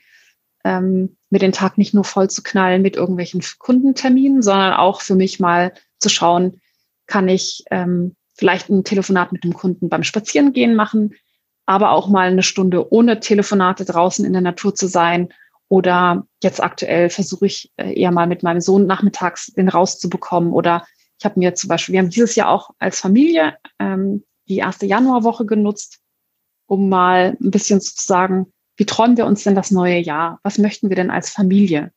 [0.66, 5.16] ähm, mir den Tag nicht nur voll zu knallen mit irgendwelchen Kundenterminen, sondern auch für
[5.16, 6.60] mich mal zu schauen,
[7.06, 11.16] kann ich ähm, vielleicht ein Telefonat mit dem Kunden beim Spazierengehen machen,
[11.66, 15.30] aber auch mal eine Stunde ohne Telefonate draußen in der Natur zu sein.
[15.70, 20.86] Oder jetzt aktuell versuche ich äh, eher mal mit meinem Sohn nachmittags den rauszubekommen oder
[21.20, 24.86] ich habe mir zum Beispiel, wir haben dieses Jahr auch als Familie ähm, die erste
[24.86, 26.00] Januarwoche genutzt,
[26.68, 30.40] um mal ein bisschen zu sagen, wie träumen wir uns denn das neue Jahr?
[30.44, 31.92] Was möchten wir denn als Familie?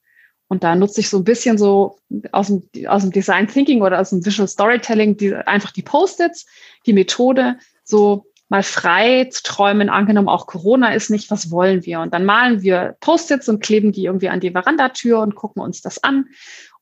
[0.50, 2.00] Und da nutze ich so ein bisschen so
[2.32, 6.44] aus dem, aus dem Design Thinking oder aus dem Visual Storytelling die, einfach die Post-its,
[6.86, 12.00] die Methode, so mal frei zu träumen, angenommen auch Corona ist nicht, was wollen wir?
[12.00, 15.82] Und dann malen wir Post-its und kleben die irgendwie an die Verandatür und gucken uns
[15.82, 16.26] das an.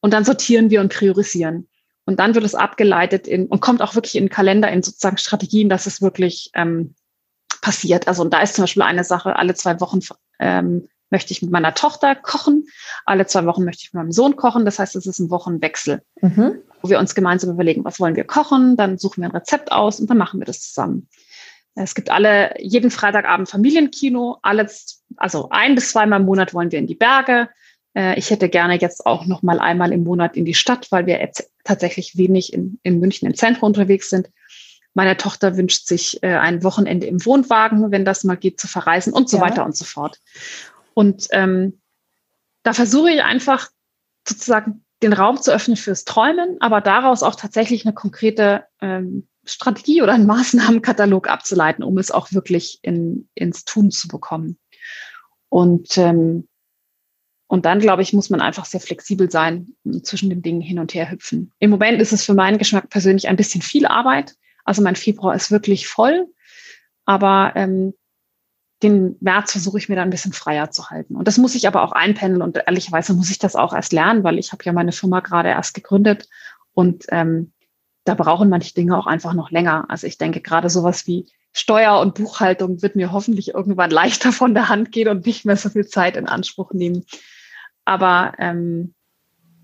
[0.00, 1.68] Und dann sortieren wir und priorisieren.
[2.06, 5.18] Und dann wird es abgeleitet in und kommt auch wirklich in den Kalender, in sozusagen
[5.18, 6.94] Strategien, dass es wirklich ähm,
[7.60, 8.08] passiert.
[8.08, 10.00] Also und da ist zum Beispiel eine Sache, alle zwei Wochen
[10.38, 12.66] ähm, möchte ich mit meiner Tochter kochen,
[13.04, 14.64] alle zwei Wochen möchte ich mit meinem Sohn kochen.
[14.64, 16.58] Das heißt, es ist ein Wochenwechsel, mhm.
[16.82, 20.00] wo wir uns gemeinsam überlegen, was wollen wir kochen, dann suchen wir ein Rezept aus
[20.00, 21.08] und dann machen wir das zusammen.
[21.74, 26.78] Es gibt alle, jeden Freitagabend Familienkino, alles, also ein bis zweimal im Monat wollen wir
[26.78, 27.48] in die Berge.
[27.94, 31.06] Äh, ich hätte gerne jetzt auch noch mal einmal im Monat in die Stadt, weil
[31.06, 34.28] wir jetzt tatsächlich wenig in, in München im Zentrum unterwegs sind.
[34.94, 39.12] Meine Tochter wünscht sich äh, ein Wochenende im Wohnwagen, wenn das mal geht, zu verreisen
[39.12, 39.44] und so ja.
[39.44, 40.18] weiter und so fort.
[40.98, 41.80] Und ähm,
[42.64, 43.68] da versuche ich einfach
[44.26, 50.02] sozusagen den Raum zu öffnen fürs Träumen, aber daraus auch tatsächlich eine konkrete ähm, Strategie
[50.02, 54.58] oder einen Maßnahmenkatalog abzuleiten, um es auch wirklich in, ins Tun zu bekommen.
[55.50, 56.48] Und, ähm,
[57.46, 60.94] und dann, glaube ich, muss man einfach sehr flexibel sein, zwischen den Dingen hin und
[60.94, 61.52] her hüpfen.
[61.60, 64.34] Im Moment ist es für meinen Geschmack persönlich ein bisschen viel Arbeit.
[64.64, 66.26] Also mein Februar ist wirklich voll,
[67.04, 67.94] aber ähm,
[68.82, 71.16] den März versuche ich mir da ein bisschen freier zu halten.
[71.16, 74.22] Und das muss ich aber auch einpendeln und ehrlicherweise muss ich das auch erst lernen,
[74.24, 76.28] weil ich habe ja meine Firma gerade erst gegründet
[76.74, 77.52] und ähm,
[78.04, 79.86] da brauchen manche Dinge auch einfach noch länger.
[79.88, 84.54] Also ich denke gerade sowas wie Steuer und Buchhaltung wird mir hoffentlich irgendwann leichter von
[84.54, 87.04] der Hand gehen und nicht mehr so viel Zeit in Anspruch nehmen.
[87.84, 88.94] Aber ähm,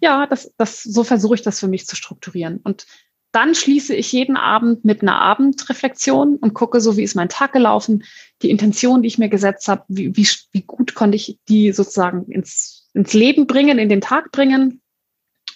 [0.01, 2.59] ja, das, das, so versuche ich das für mich zu strukturieren.
[2.63, 2.87] Und
[3.35, 7.53] dann schließe ich jeden Abend mit einer Abendreflexion und gucke, so wie ist mein Tag
[7.53, 8.05] gelaufen,
[8.43, 12.31] die Intention, die ich mir gesetzt habe, wie, wie, wie gut konnte ich die sozusagen
[12.31, 14.81] ins, ins Leben bringen, in den Tag bringen.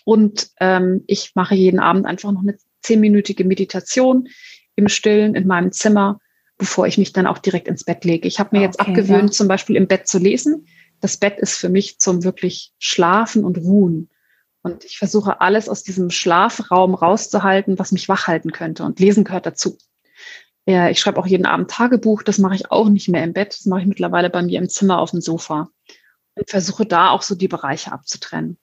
[0.05, 4.29] Und ähm, ich mache jeden Abend einfach noch eine zehnminütige Meditation
[4.75, 6.21] im Stillen in meinem Zimmer,
[6.57, 8.27] bevor ich mich dann auch direkt ins Bett lege.
[8.27, 9.33] Ich habe mir okay, jetzt abgewöhnt, ja.
[9.33, 10.67] zum Beispiel im Bett zu lesen.
[11.01, 14.11] Das Bett ist für mich zum wirklich Schlafen und Ruhen.
[14.73, 18.85] Und ich versuche alles aus diesem Schlafraum rauszuhalten, was mich wach halten könnte.
[18.85, 19.79] Und Lesen gehört dazu.
[20.67, 22.23] Ja, ich schreibe auch jeden Abend Tagebuch.
[22.23, 23.55] Das mache ich auch nicht mehr im Bett.
[23.55, 25.69] Das mache ich mittlerweile bei mir im Zimmer auf dem Sofa.
[26.35, 28.59] Und versuche da auch so die Bereiche abzutrennen.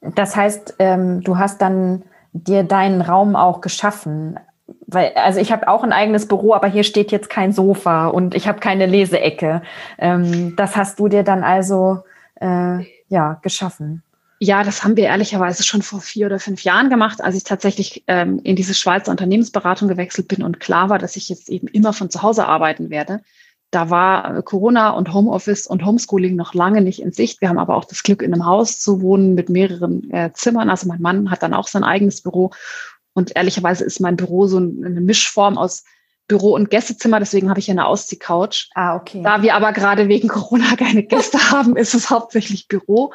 [0.00, 4.38] Das heißt, ähm, du hast dann dir deinen Raum auch geschaffen?
[4.86, 8.34] Weil, also ich habe auch ein eigenes Büro, aber hier steht jetzt kein Sofa und
[8.34, 9.62] ich habe keine Leseecke.
[9.98, 12.04] Ähm, das hast du dir dann also
[12.40, 14.02] äh, ja geschaffen.
[14.44, 18.02] Ja, das haben wir ehrlicherweise schon vor vier oder fünf Jahren gemacht, als ich tatsächlich
[18.08, 21.92] ähm, in diese Schweizer Unternehmensberatung gewechselt bin und klar war, dass ich jetzt eben immer
[21.92, 23.20] von zu Hause arbeiten werde
[23.72, 27.40] da war äh, Corona und Homeoffice und Homeschooling noch lange nicht in Sicht.
[27.40, 30.70] Wir haben aber auch das Glück, in einem Haus zu wohnen mit mehreren äh, Zimmern.
[30.70, 32.50] Also mein Mann hat dann auch sein eigenes Büro.
[33.14, 35.84] Und ehrlicherweise ist mein Büro so eine Mischform aus
[36.28, 37.18] Büro und Gästezimmer.
[37.18, 38.68] Deswegen habe ich hier eine Ausziehcouch.
[38.74, 39.22] Ah, okay.
[39.24, 43.14] Da wir aber gerade wegen Corona keine Gäste haben, ist es hauptsächlich Büro.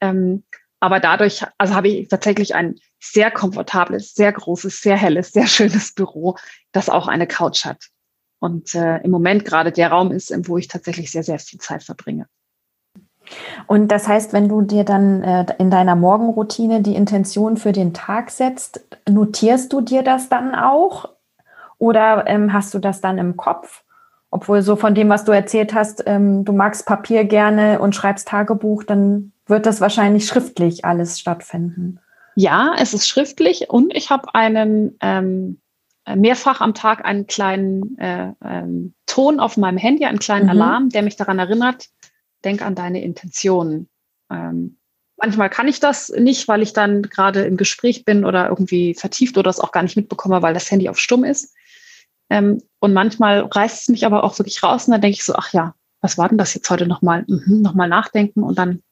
[0.00, 0.44] Ähm,
[0.80, 5.94] aber dadurch, also habe ich tatsächlich ein sehr komfortables, sehr großes, sehr helles, sehr schönes
[5.94, 6.36] Büro,
[6.72, 7.90] das auch eine Couch hat
[8.40, 11.84] und äh, im Moment gerade der Raum ist, wo ich tatsächlich sehr, sehr viel Zeit
[11.84, 12.26] verbringe.
[13.66, 17.94] Und das heißt, wenn du dir dann äh, in deiner Morgenroutine die Intention für den
[17.94, 21.10] Tag setzt, notierst du dir das dann auch?
[21.78, 23.84] Oder ähm, hast du das dann im Kopf?
[24.30, 28.28] Obwohl so von dem, was du erzählt hast, ähm, du magst Papier gerne und schreibst
[28.28, 32.00] Tagebuch, dann wird das wahrscheinlich schriftlich alles stattfinden.
[32.36, 35.60] Ja, es ist schriftlich und ich habe einen ähm,
[36.06, 40.50] äh, mehrfach am Tag einen kleinen äh, ähm, Ton auf meinem Handy, einen kleinen mhm.
[40.50, 41.86] Alarm, der mich daran erinnert,
[42.44, 43.88] denk an deine Intentionen.
[44.30, 44.78] Ähm,
[45.16, 49.36] manchmal kann ich das nicht, weil ich dann gerade im Gespräch bin oder irgendwie vertieft
[49.36, 51.54] oder es auch gar nicht mitbekomme, weil das Handy auf stumm ist.
[52.30, 55.34] Ähm, und manchmal reißt es mich aber auch wirklich raus und dann denke ich so,
[55.34, 57.24] ach ja, was war denn das jetzt heute nochmal?
[57.26, 58.82] Mhm, nochmal nachdenken und dann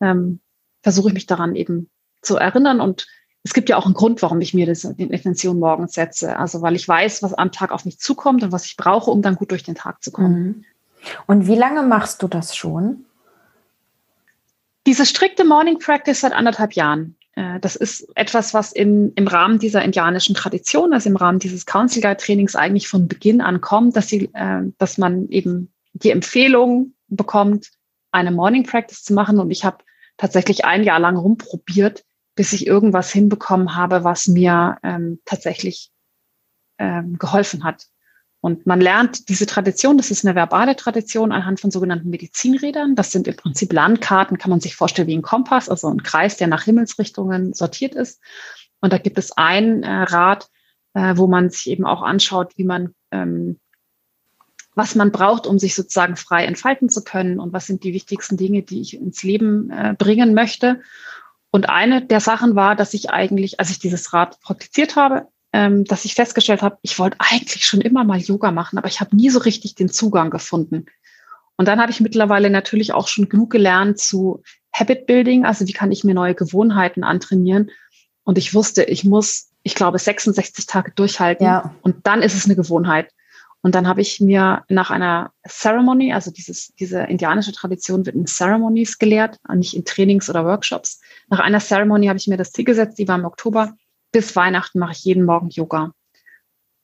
[0.00, 0.40] ähm,
[0.82, 1.90] versuche ich mich daran eben
[2.22, 3.06] zu erinnern und
[3.46, 6.36] es gibt ja auch einen Grund, warum ich mir das, die Intention morgens setze.
[6.36, 9.22] Also weil ich weiß, was am Tag auf mich zukommt und was ich brauche, um
[9.22, 10.42] dann gut durch den Tag zu kommen.
[10.42, 10.64] Mhm.
[11.28, 13.04] Und wie lange machst du das schon?
[14.84, 17.14] Diese strikte Morning Practice seit anderthalb Jahren.
[17.36, 21.66] Äh, das ist etwas, was in, im Rahmen dieser indianischen Tradition, also im Rahmen dieses
[21.66, 26.10] Council Guide Trainings eigentlich von Beginn an kommt, dass, sie, äh, dass man eben die
[26.10, 27.70] Empfehlung bekommt,
[28.12, 29.38] eine Morning Practice zu machen.
[29.38, 29.78] Und ich habe
[30.16, 35.90] tatsächlich ein Jahr lang rumprobiert, bis ich irgendwas hinbekommen habe, was mir ähm, tatsächlich
[36.78, 37.86] ähm, geholfen hat.
[38.40, 42.94] Und man lernt diese Tradition, das ist eine verbale Tradition anhand von sogenannten Medizinrädern.
[42.94, 46.36] Das sind im Prinzip Landkarten, kann man sich vorstellen wie ein Kompass, also ein Kreis,
[46.36, 48.22] der nach Himmelsrichtungen sortiert ist.
[48.80, 50.48] Und da gibt es ein äh, Rad,
[50.94, 53.58] äh, wo man sich eben auch anschaut, wie man, ähm,
[54.76, 58.36] was man braucht, um sich sozusagen frei entfalten zu können und was sind die wichtigsten
[58.36, 60.82] Dinge, die ich ins Leben äh, bringen möchte.
[61.50, 65.84] Und eine der Sachen war, dass ich eigentlich, als ich dieses Rad praktiziert habe, ähm,
[65.84, 69.16] dass ich festgestellt habe, ich wollte eigentlich schon immer mal Yoga machen, aber ich habe
[69.16, 70.84] nie so richtig den Zugang gefunden.
[71.56, 74.42] Und dann habe ich mittlerweile natürlich auch schon genug gelernt zu
[74.74, 77.70] Habit Building, also wie kann ich mir neue Gewohnheiten antrainieren.
[78.24, 81.74] Und ich wusste, ich muss, ich glaube, 66 Tage durchhalten ja.
[81.80, 83.10] und dann ist es eine Gewohnheit.
[83.66, 88.24] Und dann habe ich mir nach einer Ceremony, also dieses, diese indianische Tradition wird in
[88.24, 91.00] Ceremonies gelehrt, nicht in Trainings oder Workshops.
[91.30, 93.74] Nach einer Ceremony habe ich mir das Ziel gesetzt, die war im Oktober,
[94.12, 95.90] bis Weihnachten mache ich jeden Morgen Yoga.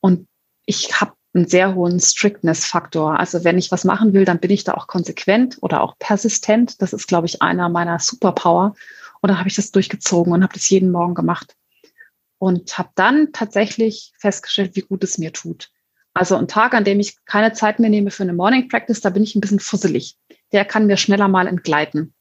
[0.01, 0.27] Und
[0.66, 3.16] ich habe einen sehr hohen Strictness-Faktor.
[3.16, 6.83] Also wenn ich was machen will, dann bin ich da auch konsequent oder auch persistent.
[6.83, 8.75] Das ist, glaube ich, einer meiner Superpower.
[9.21, 11.55] Und dann habe ich das durchgezogen und habe das jeden Morgen gemacht.
[12.38, 15.71] Und habe dann tatsächlich festgestellt, wie gut es mir tut.
[16.14, 19.11] Also ein Tag, an dem ich keine Zeit mehr nehme für eine Morning Practice, da
[19.11, 20.16] bin ich ein bisschen fusselig.
[20.53, 22.12] Der kann mir schneller mal entgleiten.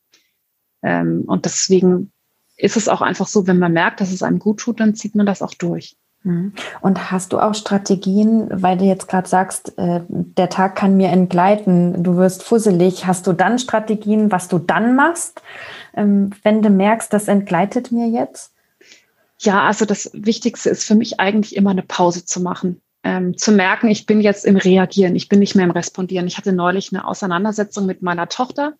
[0.82, 2.12] Ähm, und deswegen
[2.58, 5.15] ist es auch einfach so, wenn man merkt, dass es einem gut tut, dann zieht
[5.15, 5.97] man das auch durch.
[6.23, 6.54] Mhm.
[6.82, 11.10] Und hast du auch Strategien, weil du jetzt gerade sagst, äh, der Tag kann mir
[11.10, 15.41] entgleiten, du wirst fusselig, hast du dann Strategien, was du dann machst,
[15.95, 18.54] ähm, wenn du merkst, das entgleitet mir jetzt?
[19.39, 22.82] Ja, also das Wichtigste ist für mich eigentlich immer eine Pause zu machen.
[23.04, 26.28] Ähm, zu merken, ich bin jetzt im Reagieren, ich bin nicht mehr im Respondieren.
[26.28, 28.76] Ich hatte neulich eine Auseinandersetzung mit meiner Tochter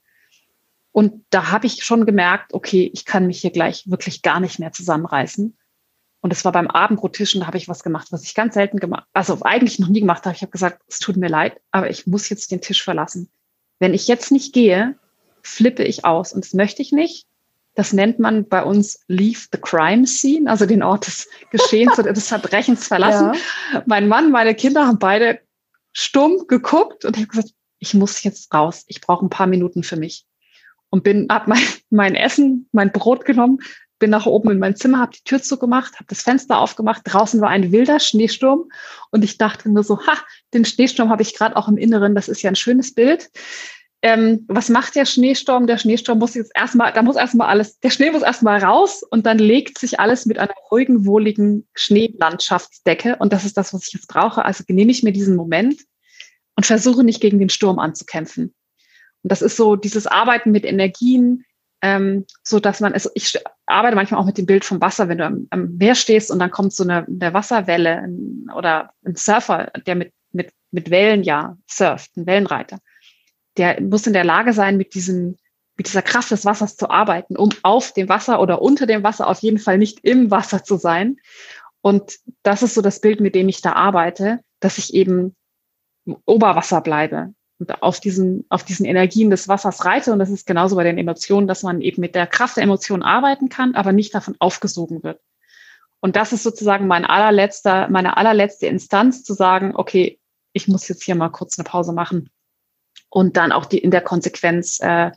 [0.92, 4.60] und da habe ich schon gemerkt, okay, ich kann mich hier gleich wirklich gar nicht
[4.60, 5.58] mehr zusammenreißen.
[6.24, 8.80] Und es war beim Abendbrottisch und da habe ich was gemacht, was ich ganz selten
[8.80, 10.36] gemacht, also eigentlich noch nie gemacht habe.
[10.36, 13.32] Ich habe gesagt, es tut mir leid, aber ich muss jetzt den Tisch verlassen.
[13.80, 14.96] Wenn ich jetzt nicht gehe,
[15.42, 17.26] flippe ich aus und das möchte ich nicht.
[17.82, 22.14] Das nennt man bei uns Leave the Crime Scene, also den Ort des Geschehens oder
[22.14, 23.32] des Verbrechens verlassen.
[23.74, 23.84] Ja.
[23.88, 25.40] Mein Mann, meine Kinder haben beide
[25.92, 28.84] stumm geguckt und ich habe gesagt, ich muss jetzt raus.
[28.86, 30.28] Ich brauche ein paar Minuten für mich
[30.92, 33.58] und bin, habe mein, mein Essen, mein Brot genommen,
[33.98, 37.02] bin nach oben in mein Zimmer, habe die Tür zugemacht, habe das Fenster aufgemacht.
[37.06, 38.70] Draußen war ein wilder Schneesturm
[39.10, 40.18] und ich dachte mir so, ha,
[40.54, 42.14] den Schneesturm habe ich gerade auch im Inneren.
[42.14, 43.32] Das ist ja ein schönes Bild.
[44.04, 45.68] Ähm, was macht der Schneesturm?
[45.68, 49.28] Der Schneesturm muss jetzt erstmal, da muss erstmal alles, der Schnee muss erstmal raus und
[49.28, 53.18] dann legt sich alles mit einer ruhigen, wohligen Schneelandschaftsdecke.
[53.18, 54.44] Und das ist das, was ich jetzt brauche.
[54.44, 55.82] Also genehme ich mir diesen Moment
[56.56, 58.56] und versuche nicht gegen den Sturm anzukämpfen.
[59.24, 61.46] Und das ist so dieses Arbeiten mit Energien,
[61.84, 65.20] ähm, so dass man es, ich arbeite manchmal auch mit dem Bild vom Wasser, wenn
[65.20, 68.08] du am, am Meer stehst und dann kommt so eine, eine Wasserwelle
[68.56, 72.80] oder ein Surfer, der mit, mit, mit Wellen ja surft, ein Wellenreiter.
[73.58, 75.38] Der muss in der Lage sein, mit diesem,
[75.78, 79.28] mit dieser Kraft des Wassers zu arbeiten, um auf dem Wasser oder unter dem Wasser
[79.28, 81.18] auf jeden Fall nicht im Wasser zu sein.
[81.82, 85.36] Und das ist so das Bild, mit dem ich da arbeite, dass ich eben
[86.06, 90.12] im Oberwasser bleibe und auf diesen, auf diesen Energien des Wassers reite.
[90.12, 93.04] Und das ist genauso bei den Emotionen, dass man eben mit der Kraft der Emotionen
[93.04, 95.22] arbeiten kann, aber nicht davon aufgesogen wird.
[96.00, 100.20] Und das ist sozusagen mein allerletzter, meine allerletzte Instanz zu sagen, okay,
[100.54, 102.30] ich muss jetzt hier mal kurz eine Pause machen.
[103.12, 105.12] Und dann auch die in der Konsequenz, äh,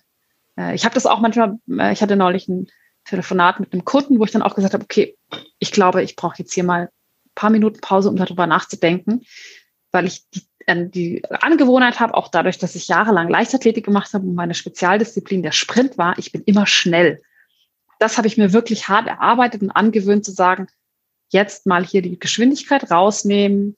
[0.58, 2.66] äh, ich habe das auch manchmal, äh, ich hatte neulich ein
[3.04, 5.16] Telefonat mit einem Kunden, wo ich dann auch gesagt habe, okay,
[5.58, 9.24] ich glaube, ich brauche jetzt hier mal ein paar Minuten Pause, um darüber nachzudenken,
[9.92, 14.26] weil ich die ähm, die Angewohnheit habe, auch dadurch, dass ich jahrelang Leichtathletik gemacht habe
[14.26, 17.22] und meine Spezialdisziplin der Sprint war, ich bin immer schnell.
[17.98, 20.66] Das habe ich mir wirklich hart erarbeitet und angewöhnt zu sagen,
[21.30, 23.76] jetzt mal hier die Geschwindigkeit rausnehmen,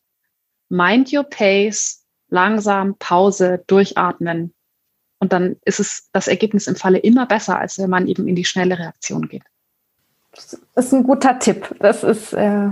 [0.69, 2.06] mind your pace,
[2.37, 4.53] langsam, Pause, durchatmen.
[5.19, 8.37] Und dann ist es das Ergebnis im Falle immer besser, als wenn man eben in
[8.37, 9.45] die schnelle Reaktion geht.
[10.33, 11.75] Das ist ein guter Tipp.
[11.81, 12.69] Das ist äh,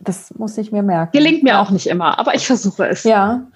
[0.00, 1.12] das muss ich mir merken.
[1.12, 3.04] Gelingt mir auch nicht immer, aber ich versuche es.
[3.04, 3.46] Ja.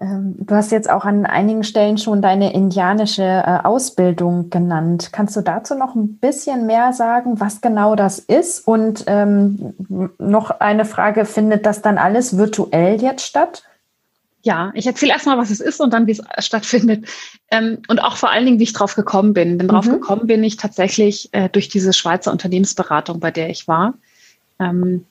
[0.00, 5.10] Ähm, du hast jetzt auch an einigen Stellen schon deine indianische äh, Ausbildung genannt.
[5.12, 8.66] Kannst du dazu noch ein bisschen mehr sagen, was genau das ist?
[8.66, 9.74] Und ähm,
[10.18, 13.64] noch eine Frage, findet das dann alles virtuell jetzt statt?
[14.42, 17.04] Ja, ich erzähle erstmal, was es ist und dann, wie es stattfindet.
[17.50, 19.58] Ähm, und auch vor allen Dingen, wie ich drauf gekommen bin.
[19.58, 19.92] Denn drauf mhm.
[19.92, 23.94] gekommen bin ich tatsächlich äh, durch diese Schweizer Unternehmensberatung, bei der ich war.
[24.58, 25.04] Ähm,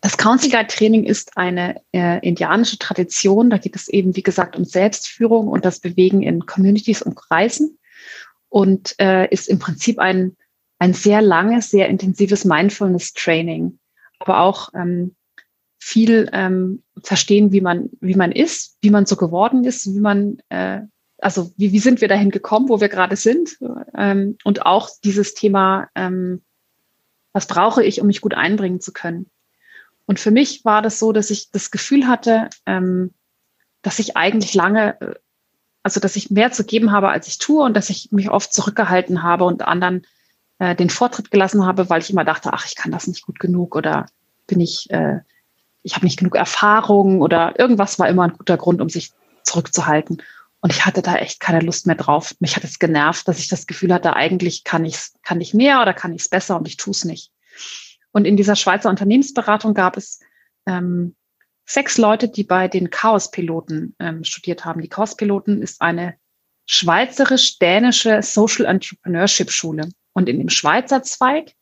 [0.00, 3.50] das Council Guide Training ist eine äh, indianische Tradition.
[3.50, 7.78] Da geht es eben, wie gesagt, um Selbstführung und das Bewegen in Communities und Kreisen
[8.48, 10.36] und äh, ist im Prinzip ein,
[10.78, 13.78] ein sehr langes, sehr intensives Mindfulness Training,
[14.18, 15.14] aber auch ähm,
[15.78, 20.38] viel ähm, verstehen, wie man, wie man ist, wie man so geworden ist, wie man,
[20.48, 20.80] äh,
[21.18, 23.58] also wie, wie sind wir dahin gekommen, wo wir gerade sind.
[23.94, 26.42] Ähm, und auch dieses Thema, ähm,
[27.32, 29.30] was brauche ich, um mich gut einbringen zu können.
[30.10, 33.14] Und für mich war das so, dass ich das Gefühl hatte, ähm,
[33.80, 35.14] dass ich eigentlich lange, äh,
[35.84, 38.52] also dass ich mehr zu geben habe, als ich tue und dass ich mich oft
[38.52, 40.04] zurückgehalten habe und anderen
[40.58, 43.38] äh, den Vortritt gelassen habe, weil ich immer dachte, ach, ich kann das nicht gut
[43.38, 44.06] genug oder
[44.48, 45.20] bin ich, äh,
[45.84, 49.12] ich habe nicht genug Erfahrung oder irgendwas war immer ein guter Grund, um sich
[49.44, 50.24] zurückzuhalten.
[50.60, 52.34] Und ich hatte da echt keine Lust mehr drauf.
[52.40, 55.80] Mich hat es genervt, dass ich das Gefühl hatte, eigentlich kann ich kann ich mehr
[55.80, 57.30] oder kann ich es besser und ich tue es nicht.
[58.12, 60.20] Und in dieser Schweizer Unternehmensberatung gab es
[60.66, 61.14] ähm,
[61.64, 64.80] sechs Leute, die bei den Chaos-Piloten ähm, studiert haben.
[64.80, 66.16] Die Chaos-Piloten ist eine
[66.66, 69.90] schweizerisch-dänische Social Entrepreneurship Schule.
[70.12, 71.54] Und in dem Schweizer Zweig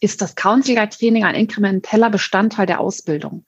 [0.00, 3.46] ist das Council Guide Training ein inkrementeller Bestandteil der Ausbildung.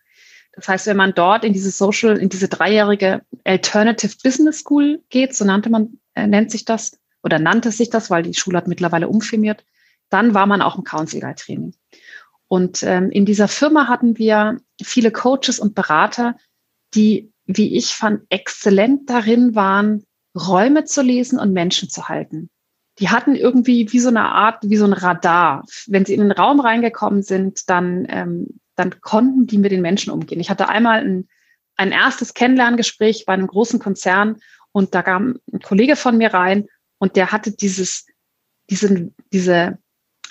[0.52, 5.36] Das heißt, wenn man dort in diese Social, in diese dreijährige Alternative Business School geht,
[5.36, 8.66] so nannte man, äh, nennt sich das oder nannte sich das, weil die Schule hat
[8.66, 9.64] mittlerweile umfirmiert,
[10.08, 11.74] dann war man auch im Council Guide Training.
[12.48, 16.36] Und ähm, in dieser Firma hatten wir viele Coaches und Berater,
[16.94, 20.04] die, wie ich fand, exzellent darin waren,
[20.36, 22.50] Räume zu lesen und Menschen zu halten.
[22.98, 25.64] Die hatten irgendwie wie so eine Art, wie so ein Radar.
[25.86, 30.12] Wenn sie in den Raum reingekommen sind, dann, ähm, dann konnten die mit den Menschen
[30.12, 30.40] umgehen.
[30.40, 31.28] Ich hatte einmal ein,
[31.76, 34.36] ein erstes Kennenlerngespräch bei einem großen Konzern
[34.72, 36.66] und da kam ein Kollege von mir rein
[36.98, 38.06] und der hatte dieses,
[38.70, 39.78] diesen, diese,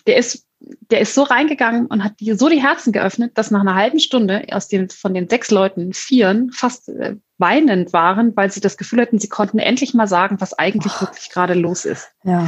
[0.08, 3.62] der ist der ist so reingegangen und hat dir so die Herzen geöffnet, dass nach
[3.62, 8.52] einer halben Stunde aus den, von den sechs Leuten vieren fast äh, weinend waren, weil
[8.52, 11.02] sie das Gefühl hatten, sie konnten endlich mal sagen, was eigentlich oh.
[11.02, 12.10] wirklich gerade los ist.
[12.24, 12.48] Ja.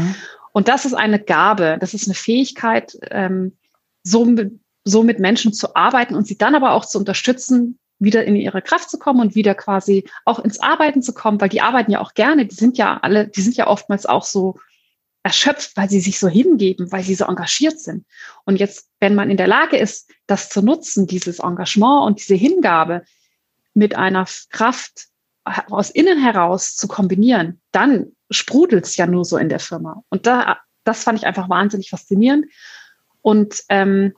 [0.54, 3.58] Und das ist eine Gabe, das ist eine Fähigkeit, ähm,
[4.04, 8.26] so, mit, so mit Menschen zu arbeiten und sie dann aber auch zu unterstützen, wieder
[8.26, 11.62] in ihre Kraft zu kommen und wieder quasi auch ins Arbeiten zu kommen, weil die
[11.62, 14.60] arbeiten ja auch gerne, die sind ja alle, die sind ja oftmals auch so
[15.28, 18.06] erschöpft, weil sie sich so hingeben, weil sie so engagiert sind.
[18.46, 22.36] Und jetzt, wenn man in der Lage ist, das zu nutzen, dieses Engagement und diese
[22.36, 23.04] Hingabe
[23.74, 25.08] mit einer Kraft
[25.44, 30.02] aus innen heraus zu kombinieren, dann sprudelt es ja nur so in der Firma.
[30.08, 32.46] Und da, das fand ich einfach wahnsinnig faszinierend.
[33.22, 34.14] Und ähm,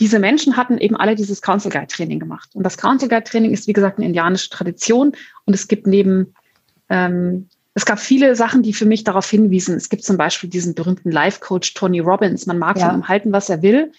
[0.00, 2.50] diese Menschen hatten eben alle dieses Council Guide Training gemacht.
[2.52, 5.12] Und das Council Guide Training ist, wie gesagt, eine indianische Tradition.
[5.46, 6.34] Und es gibt neben
[6.90, 9.76] ähm, es gab viele Sachen, die für mich darauf hinwiesen.
[9.76, 12.46] Es gibt zum Beispiel diesen berühmten Life-Coach Tony Robbins.
[12.46, 12.86] Man mag ja.
[12.86, 13.92] von ihm halten, was er will.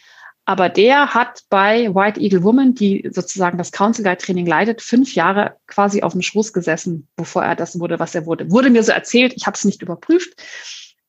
[0.46, 5.14] Aber der hat bei White Eagle Woman, die sozusagen das Council Guide Training leitet, fünf
[5.14, 8.50] Jahre quasi auf dem Schoß gesessen, bevor er das wurde, was er wurde.
[8.50, 10.34] Wurde mir so erzählt, ich habe es nicht überprüft.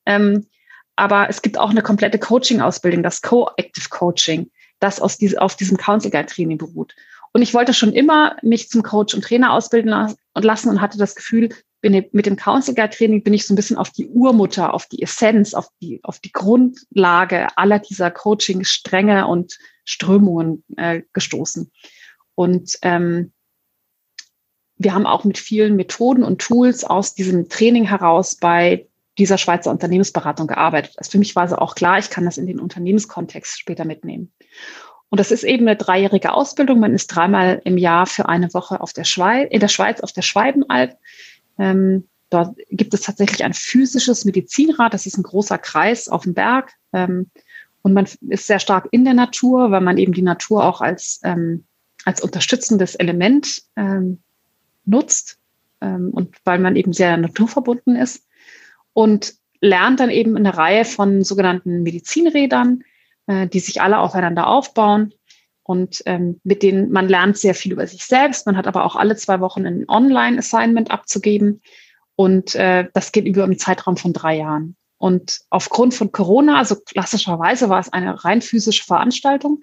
[0.04, 0.46] Ähm,
[0.94, 5.78] aber es gibt auch eine komplette Coaching-Ausbildung, das Co-Active Coaching, das aus diese, auf diesem
[5.78, 6.94] Council Guide Training beruht.
[7.32, 9.90] Und ich wollte schon immer mich zum Coach und Trainer ausbilden
[10.34, 11.48] lassen und hatte das Gefühl,
[11.80, 14.86] bin mit dem Council Guide Training bin ich so ein bisschen auf die Urmutter, auf
[14.86, 21.70] die Essenz, auf die, auf die Grundlage aller dieser Coaching-Stränge und Strömungen äh, gestoßen.
[22.34, 23.32] Und ähm,
[24.76, 28.86] wir haben auch mit vielen Methoden und Tools aus diesem Training heraus bei
[29.18, 30.94] dieser Schweizer Unternehmensberatung gearbeitet.
[30.96, 34.32] Also für mich war es auch klar, ich kann das in den Unternehmenskontext später mitnehmen.
[35.10, 36.80] Und das ist eben eine dreijährige Ausbildung.
[36.80, 40.12] Man ist dreimal im Jahr für eine Woche auf der Schweiz, in der Schweiz auf
[40.12, 40.96] der Schweibenalb
[41.60, 44.94] ähm, dort gibt es tatsächlich ein physisches Medizinrad.
[44.94, 46.72] Das ist ein großer Kreis auf dem Berg.
[46.92, 47.30] Ähm,
[47.82, 51.20] und man ist sehr stark in der Natur, weil man eben die Natur auch als,
[51.22, 51.64] ähm,
[52.04, 54.22] als unterstützendes Element ähm,
[54.86, 55.38] nutzt
[55.82, 58.26] ähm, und weil man eben sehr naturverbunden ist.
[58.94, 62.82] Und lernt dann eben eine Reihe von sogenannten Medizinrädern,
[63.26, 65.12] äh, die sich alle aufeinander aufbauen
[65.70, 68.44] und ähm, mit denen man lernt sehr viel über sich selbst.
[68.44, 71.62] Man hat aber auch alle zwei Wochen ein Online-Assignment abzugeben.
[72.16, 74.74] Und äh, das geht über einen Zeitraum von drei Jahren.
[74.98, 79.62] Und aufgrund von Corona, also klassischerweise war es eine rein physische Veranstaltung.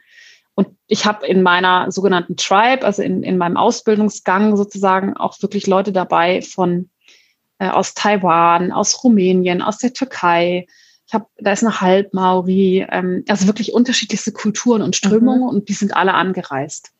[0.55, 5.67] Und ich habe in meiner sogenannten Tribe, also in, in meinem Ausbildungsgang sozusagen auch wirklich
[5.67, 6.89] Leute dabei von
[7.59, 10.67] äh, aus Taiwan, aus Rumänien, aus der Türkei,
[11.07, 15.47] ich habe, da ist eine Halbmauri, ähm, also wirklich unterschiedlichste Kulturen und Strömungen mhm.
[15.47, 16.91] und die sind alle angereist.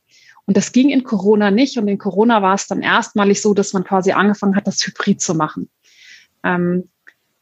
[0.46, 1.78] Und das ging in Corona nicht.
[1.78, 5.22] Und in Corona war es dann erstmalig so, dass man quasi angefangen hat, das Hybrid
[5.22, 5.70] zu machen.
[6.44, 6.90] Ähm,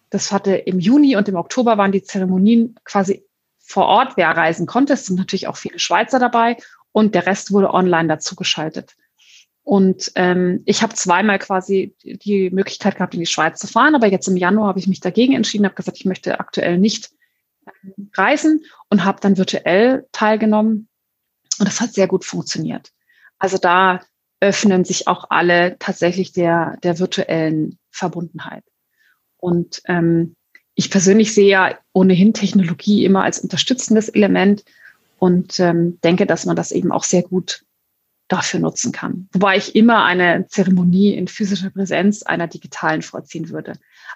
[0.10, 3.24] das hatte im Juni und im Oktober waren die Zeremonien quasi
[3.60, 4.94] vor Ort, wer reisen konnte.
[4.94, 6.58] Es sind natürlich auch viele Schweizer dabei
[6.92, 8.96] und der Rest wurde online dazugeschaltet.
[9.66, 14.06] Und ähm, ich habe zweimal quasi die Möglichkeit gehabt, in die Schweiz zu fahren, aber
[14.06, 17.10] jetzt im Januar habe ich mich dagegen entschieden, habe gesagt, ich möchte aktuell nicht
[17.66, 20.88] ähm, reisen und habe dann virtuell teilgenommen.
[21.58, 22.92] Und das hat sehr gut funktioniert.
[23.40, 24.02] Also da
[24.40, 28.64] öffnen sich auch alle tatsächlich der, der virtuellen Verbundenheit.
[29.38, 30.36] Und ähm,
[30.76, 34.64] ich persönlich sehe ja ohnehin Technologie immer als unterstützendes Element
[35.18, 37.66] und ähm, denke, dass man das eben auch sehr gut
[38.28, 39.30] dafür nutzen kann.
[39.34, 43.74] Wobei ich immer eine Zeremonie in physischer Präsenz einer digitalen vorziehen würde.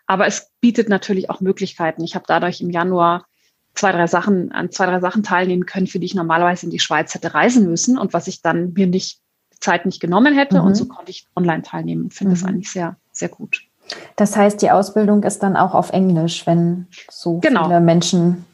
[0.08, 2.04] Aber es bietet natürlich auch Möglichkeiten.
[2.04, 3.26] Ich habe dadurch im Januar
[3.76, 6.80] zwei, drei Sachen, an zwei, drei Sachen teilnehmen können, für die ich normalerweise in die
[6.80, 9.20] Schweiz hätte reisen müssen und was ich dann mir nicht
[9.60, 10.60] Zeit nicht genommen hätte.
[10.60, 10.68] Mhm.
[10.68, 12.40] Und so konnte ich online teilnehmen und finde mhm.
[12.40, 13.62] das eigentlich sehr, sehr gut.
[14.16, 17.66] Das heißt, die Ausbildung ist dann auch auf Englisch, wenn so genau.
[17.66, 18.46] viele Menschen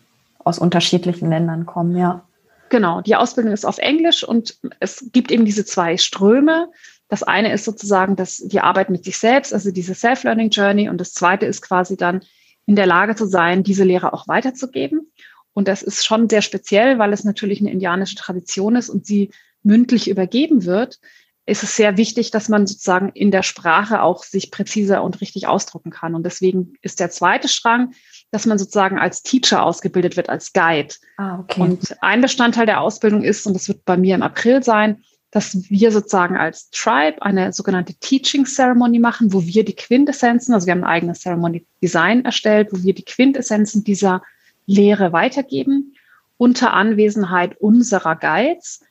[0.44, 2.25] aus unterschiedlichen Ländern kommen, ja.
[2.70, 6.72] Genau, die Ausbildung ist auf Englisch und es gibt eben diese zwei Ströme.
[7.08, 10.90] Das eine ist sozusagen das, die Arbeit mit sich selbst, also diese Self-Learning Journey.
[10.90, 12.22] Und das zweite ist quasi dann
[12.66, 15.12] in der Lage zu sein, diese Lehre auch weiterzugeben.
[15.54, 19.30] Und das ist schon sehr speziell, weil es natürlich eine indianische Tradition ist und sie
[19.62, 21.00] mündlich übergeben wird
[21.46, 25.48] ist es sehr wichtig, dass man sozusagen in der Sprache auch sich präziser und richtig
[25.48, 26.16] ausdrucken kann.
[26.16, 27.94] Und deswegen ist der zweite Strang,
[28.36, 30.94] dass man sozusagen als Teacher ausgebildet wird, als Guide.
[31.16, 31.62] Ah, okay.
[31.62, 35.70] Und ein Bestandteil der Ausbildung ist, und das wird bei mir im April sein, dass
[35.70, 40.74] wir sozusagen als Tribe eine sogenannte Teaching Ceremony machen, wo wir die Quintessenzen, also wir
[40.74, 44.22] haben ein eigenes Ceremony Design erstellt, wo wir die Quintessenzen dieser
[44.66, 45.96] Lehre weitergeben,
[46.36, 48.82] unter Anwesenheit unserer Guides,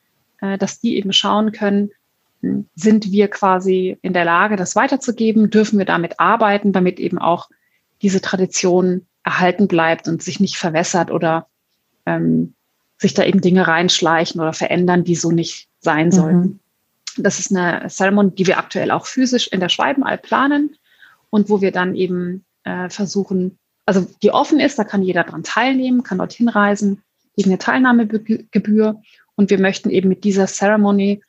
[0.40, 1.90] äh, dass die eben schauen können,
[2.74, 5.50] sind wir quasi in der Lage, das weiterzugeben?
[5.50, 7.50] Dürfen wir damit arbeiten, damit eben auch
[8.00, 11.48] diese Tradition erhalten bleibt und sich nicht verwässert oder
[12.06, 12.54] ähm,
[12.98, 16.12] sich da eben Dinge reinschleichen oder verändern, die so nicht sein mhm.
[16.12, 16.60] sollten?
[17.16, 20.76] Das ist eine Ceremony, die wir aktuell auch physisch in der Schwalbenalb planen
[21.30, 25.42] und wo wir dann eben äh, versuchen, also die offen ist, da kann jeder dran
[25.42, 27.02] teilnehmen, kann dorthin reisen
[27.36, 29.02] gegen eine Teilnahmegebühr.
[29.36, 31.22] Und wir möchten eben mit dieser Ceremony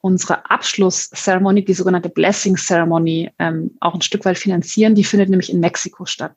[0.00, 4.94] unsere Abschlusszeremonie, die sogenannte Blessing Ceremony, ähm, auch ein Stück weit finanzieren.
[4.94, 6.34] Die findet nämlich in Mexiko statt.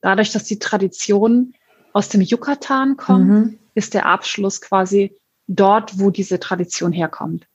[0.00, 1.54] Dadurch, dass die Tradition
[1.92, 3.58] aus dem Yucatan kommt, mhm.
[3.74, 7.46] ist der Abschluss quasi dort, wo diese Tradition herkommt.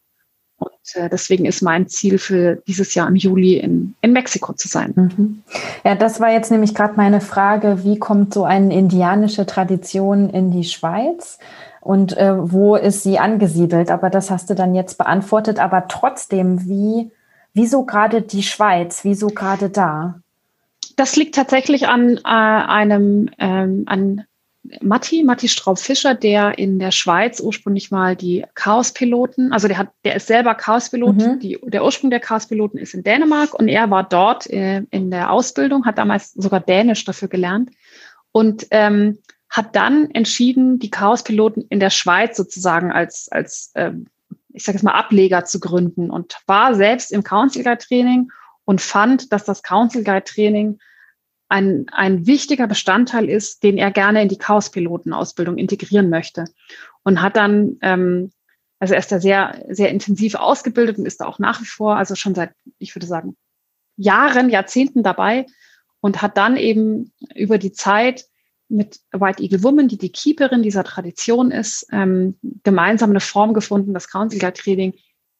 [0.58, 4.68] Und äh, deswegen ist mein Ziel für dieses Jahr im Juli in, in Mexiko zu
[4.68, 4.94] sein.
[4.96, 5.44] Mhm.
[5.84, 10.52] Ja, das war jetzt nämlich gerade meine Frage, wie kommt so eine indianische Tradition in
[10.52, 11.40] die Schweiz?
[11.86, 13.92] und äh, wo ist sie angesiedelt?
[13.92, 15.60] Aber das hast du dann jetzt beantwortet.
[15.60, 17.12] Aber trotzdem, wie,
[17.54, 19.04] wieso gerade die Schweiz?
[19.04, 20.20] Wieso gerade da?
[20.96, 24.26] Das liegt tatsächlich an äh, einem, ähm, an
[24.82, 30.16] Matti, Matti Straub-Fischer, der in der Schweiz ursprünglich mal die Chaospiloten, also der hat, der
[30.16, 31.40] ist selber Chaospilot, mhm.
[31.40, 35.32] die, der Ursprung der Chaospiloten ist in Dänemark und er war dort äh, in der
[35.32, 37.70] Ausbildung, hat damals sogar Dänisch dafür gelernt
[38.32, 39.20] und ähm,
[39.50, 44.08] hat dann entschieden, die Chaospiloten in der Schweiz sozusagen als, als ähm,
[44.50, 48.32] ich sage jetzt mal, Ableger zu gründen und war selbst im Council Guide Training
[48.66, 50.80] und fand, dass das Council Guide Training
[51.48, 56.46] ein, ein wichtiger Bestandteil ist, den er gerne in die Chaospilotenausbildung integrieren möchte.
[57.04, 58.32] Und hat dann, ähm,
[58.80, 61.98] also er ist da sehr, sehr intensiv ausgebildet und ist da auch nach wie vor,
[61.98, 63.38] also schon seit, ich würde sagen,
[63.96, 65.46] Jahren, Jahrzehnten dabei
[66.02, 68.26] und hat dann eben über die Zeit
[68.68, 73.94] mit White Eagle Woman, die die Keeperin dieser Tradition ist, ähm, gemeinsam eine Form gefunden,
[73.94, 74.94] das Council Guide Training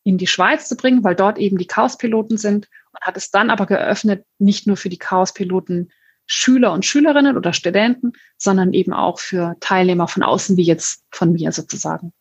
[0.04, 3.50] in die Schweiz zu bringen, weil dort eben die Chaospiloten sind und hat es dann
[3.50, 5.92] aber geöffnet, nicht nur für die Chaospiloten
[6.28, 11.34] Schüler und Schülerinnen oder Studenten, sondern eben auch für Teilnehmer von außen, wie jetzt von
[11.34, 12.14] mir sozusagen.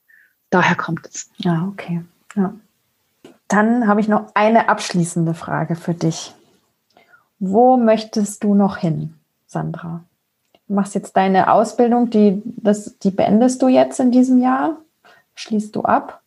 [0.51, 1.31] Daher kommt es.
[1.39, 2.05] Ja, okay.
[2.37, 2.55] Ja.
[3.49, 6.35] Dann habe ich noch eine abschließende Frage für dich.
[7.39, 9.14] Wo möchtest du noch hin,
[9.47, 10.05] Sandra?
[10.66, 14.79] Du machst jetzt deine Ausbildung, die, das, die beendest du jetzt in diesem Jahr,
[15.35, 16.22] schließt du ab.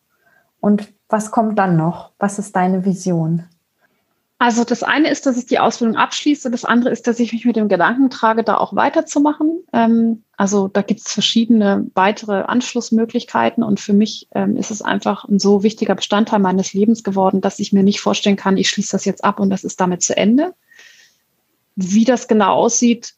[0.60, 2.12] Und was kommt dann noch?
[2.18, 3.44] Was ist deine Vision?
[4.40, 6.48] Also das eine ist, dass ich die Ausbildung abschließe.
[6.48, 9.64] Das andere ist, dass ich mich mit dem Gedanken trage, da auch weiterzumachen.
[9.72, 13.64] Ähm, also da gibt es verschiedene weitere Anschlussmöglichkeiten.
[13.64, 17.58] Und für mich ähm, ist es einfach ein so wichtiger Bestandteil meines Lebens geworden, dass
[17.58, 20.16] ich mir nicht vorstellen kann, ich schließe das jetzt ab und das ist damit zu
[20.16, 20.54] Ende.
[21.74, 23.14] Wie das genau aussieht,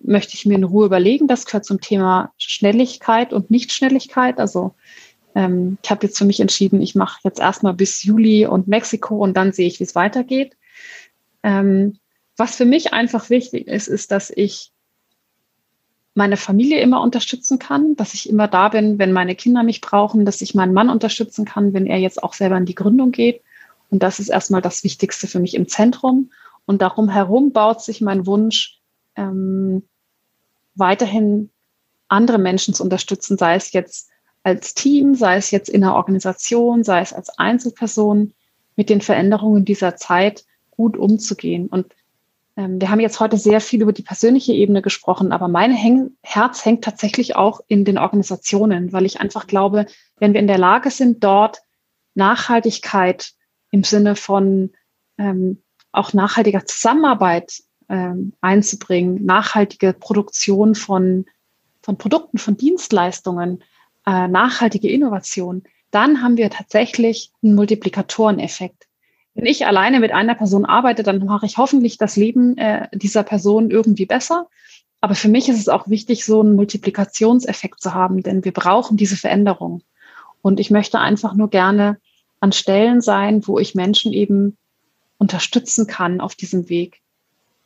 [0.00, 1.28] möchte ich mir in Ruhe überlegen.
[1.28, 4.40] Das gehört zum Thema Schnelligkeit und Nichtschnelligkeit.
[4.40, 4.74] Also
[5.36, 9.16] ähm, ich habe jetzt für mich entschieden, ich mache jetzt erstmal bis Juli und Mexiko
[9.16, 10.56] und dann sehe ich, wie es weitergeht.
[11.42, 11.98] Ähm,
[12.38, 14.72] was für mich einfach wichtig ist, ist, dass ich
[16.14, 20.24] meine Familie immer unterstützen kann, dass ich immer da bin, wenn meine Kinder mich brauchen,
[20.24, 23.42] dass ich meinen Mann unterstützen kann, wenn er jetzt auch selber in die Gründung geht.
[23.90, 26.30] Und das ist erstmal das Wichtigste für mich im Zentrum.
[26.64, 28.80] Und darum herum baut sich mein Wunsch,
[29.16, 29.82] ähm,
[30.74, 31.50] weiterhin
[32.08, 34.08] andere Menschen zu unterstützen, sei es jetzt
[34.46, 38.32] als Team, sei es jetzt in der Organisation, sei es als Einzelperson,
[38.76, 41.66] mit den Veränderungen dieser Zeit gut umzugehen.
[41.66, 41.86] Und
[42.56, 46.12] ähm, wir haben jetzt heute sehr viel über die persönliche Ebene gesprochen, aber mein Häng
[46.22, 49.86] Herz hängt tatsächlich auch in den Organisationen, weil ich einfach glaube,
[50.18, 51.62] wenn wir in der Lage sind, dort
[52.14, 53.32] Nachhaltigkeit
[53.72, 54.70] im Sinne von
[55.18, 61.26] ähm, auch nachhaltiger Zusammenarbeit ähm, einzubringen, nachhaltige Produktion von,
[61.82, 63.60] von Produkten, von Dienstleistungen,
[64.06, 68.86] äh, nachhaltige Innovation, dann haben wir tatsächlich einen Multiplikatoreneffekt.
[69.34, 73.22] Wenn ich alleine mit einer Person arbeite, dann mache ich hoffentlich das Leben äh, dieser
[73.22, 74.48] Person irgendwie besser.
[75.00, 78.96] Aber für mich ist es auch wichtig, so einen Multiplikationseffekt zu haben, denn wir brauchen
[78.96, 79.82] diese Veränderung.
[80.40, 81.98] Und ich möchte einfach nur gerne
[82.40, 84.56] an Stellen sein, wo ich Menschen eben
[85.18, 87.00] unterstützen kann auf diesem Weg.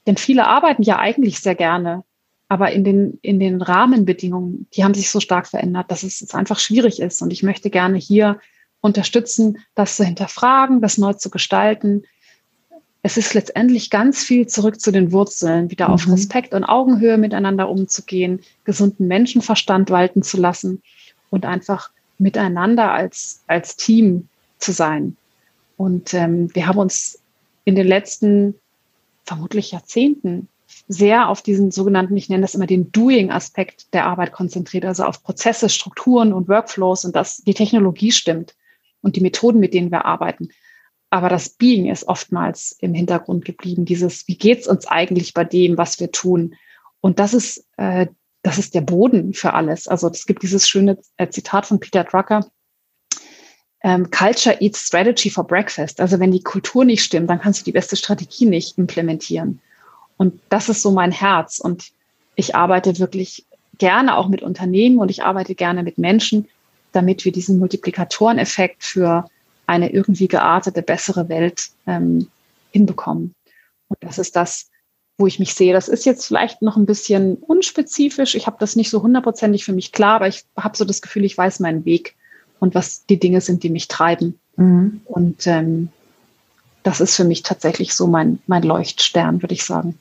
[0.07, 2.05] Denn viele arbeiten ja eigentlich sehr gerne,
[2.51, 6.34] aber in den, in den Rahmenbedingungen, die haben sich so stark verändert, dass es jetzt
[6.34, 7.22] einfach schwierig ist.
[7.22, 8.40] Und ich möchte gerne hier
[8.80, 12.03] unterstützen, das zu hinterfragen, das neu zu gestalten.
[13.03, 15.94] Es ist letztendlich ganz viel zurück zu den Wurzeln, wieder mhm.
[15.94, 20.82] auf Respekt und Augenhöhe miteinander umzugehen, gesunden Menschenverstand walten zu lassen
[21.30, 24.28] und einfach miteinander als, als Team
[24.59, 25.16] zu sein.
[25.76, 27.20] Und ähm, wir haben uns
[27.64, 28.57] in den letzten
[29.24, 30.48] vermutlich Jahrzehnten
[30.93, 35.22] sehr auf diesen sogenannten, ich nenne das immer den Doing-Aspekt der Arbeit konzentriert, also auf
[35.22, 38.57] Prozesse, Strukturen und Workflows und dass die Technologie stimmt
[39.01, 40.49] und die Methoden, mit denen wir arbeiten.
[41.09, 43.84] Aber das Being ist oftmals im Hintergrund geblieben.
[43.84, 46.57] Dieses, wie geht's uns eigentlich bei dem, was wir tun?
[47.01, 48.09] Und das ist, äh,
[48.43, 49.86] das ist der Boden für alles.
[49.86, 52.51] Also es gibt dieses schöne äh, Zitat von Peter Drucker,
[53.84, 56.01] ähm, Culture eats strategy for breakfast.
[56.01, 59.61] Also wenn die Kultur nicht stimmt, dann kannst du die beste Strategie nicht implementieren.
[60.20, 61.60] Und das ist so mein Herz.
[61.60, 61.92] Und
[62.34, 63.46] ich arbeite wirklich
[63.78, 66.46] gerne auch mit Unternehmen und ich arbeite gerne mit Menschen,
[66.92, 69.24] damit wir diesen Multiplikatoreneffekt für
[69.66, 72.28] eine irgendwie geartete, bessere Welt ähm,
[72.70, 73.34] hinbekommen.
[73.88, 74.68] Und das ist das,
[75.16, 75.72] wo ich mich sehe.
[75.72, 78.34] Das ist jetzt vielleicht noch ein bisschen unspezifisch.
[78.34, 81.24] Ich habe das nicht so hundertprozentig für mich klar, aber ich habe so das Gefühl,
[81.24, 82.14] ich weiß meinen Weg
[82.58, 84.38] und was die Dinge sind, die mich treiben.
[84.56, 85.00] Mhm.
[85.06, 85.88] Und ähm,
[86.82, 89.98] das ist für mich tatsächlich so mein, mein Leuchtstern, würde ich sagen.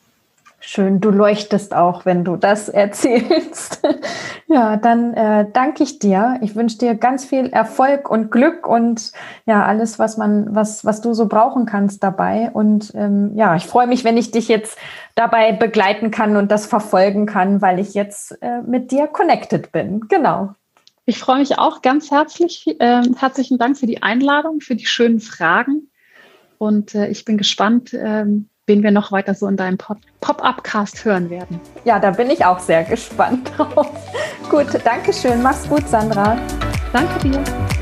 [0.62, 3.80] Schön, du leuchtest auch, wenn du das erzählst.
[4.46, 6.38] ja, dann äh, danke ich dir.
[6.42, 9.12] Ich wünsche dir ganz viel Erfolg und Glück und
[9.46, 12.50] ja, alles, was man, was, was du so brauchen kannst dabei.
[12.52, 14.76] Und ähm, ja, ich freue mich, wenn ich dich jetzt
[15.14, 20.08] dabei begleiten kann und das verfolgen kann, weil ich jetzt äh, mit dir connected bin.
[20.08, 20.54] Genau.
[21.06, 22.66] Ich freue mich auch ganz herzlich.
[22.78, 25.88] Äh, herzlichen Dank für die Einladung, für die schönen Fragen.
[26.58, 29.78] Und äh, ich bin gespannt, ähm, wen wir noch weiter so in deinem
[30.20, 31.60] Pop-up-Cast hören werden.
[31.84, 33.90] Ja, da bin ich auch sehr gespannt drauf.
[34.48, 35.42] gut, danke schön.
[35.42, 36.38] Mach's gut, Sandra.
[36.92, 37.79] Danke dir.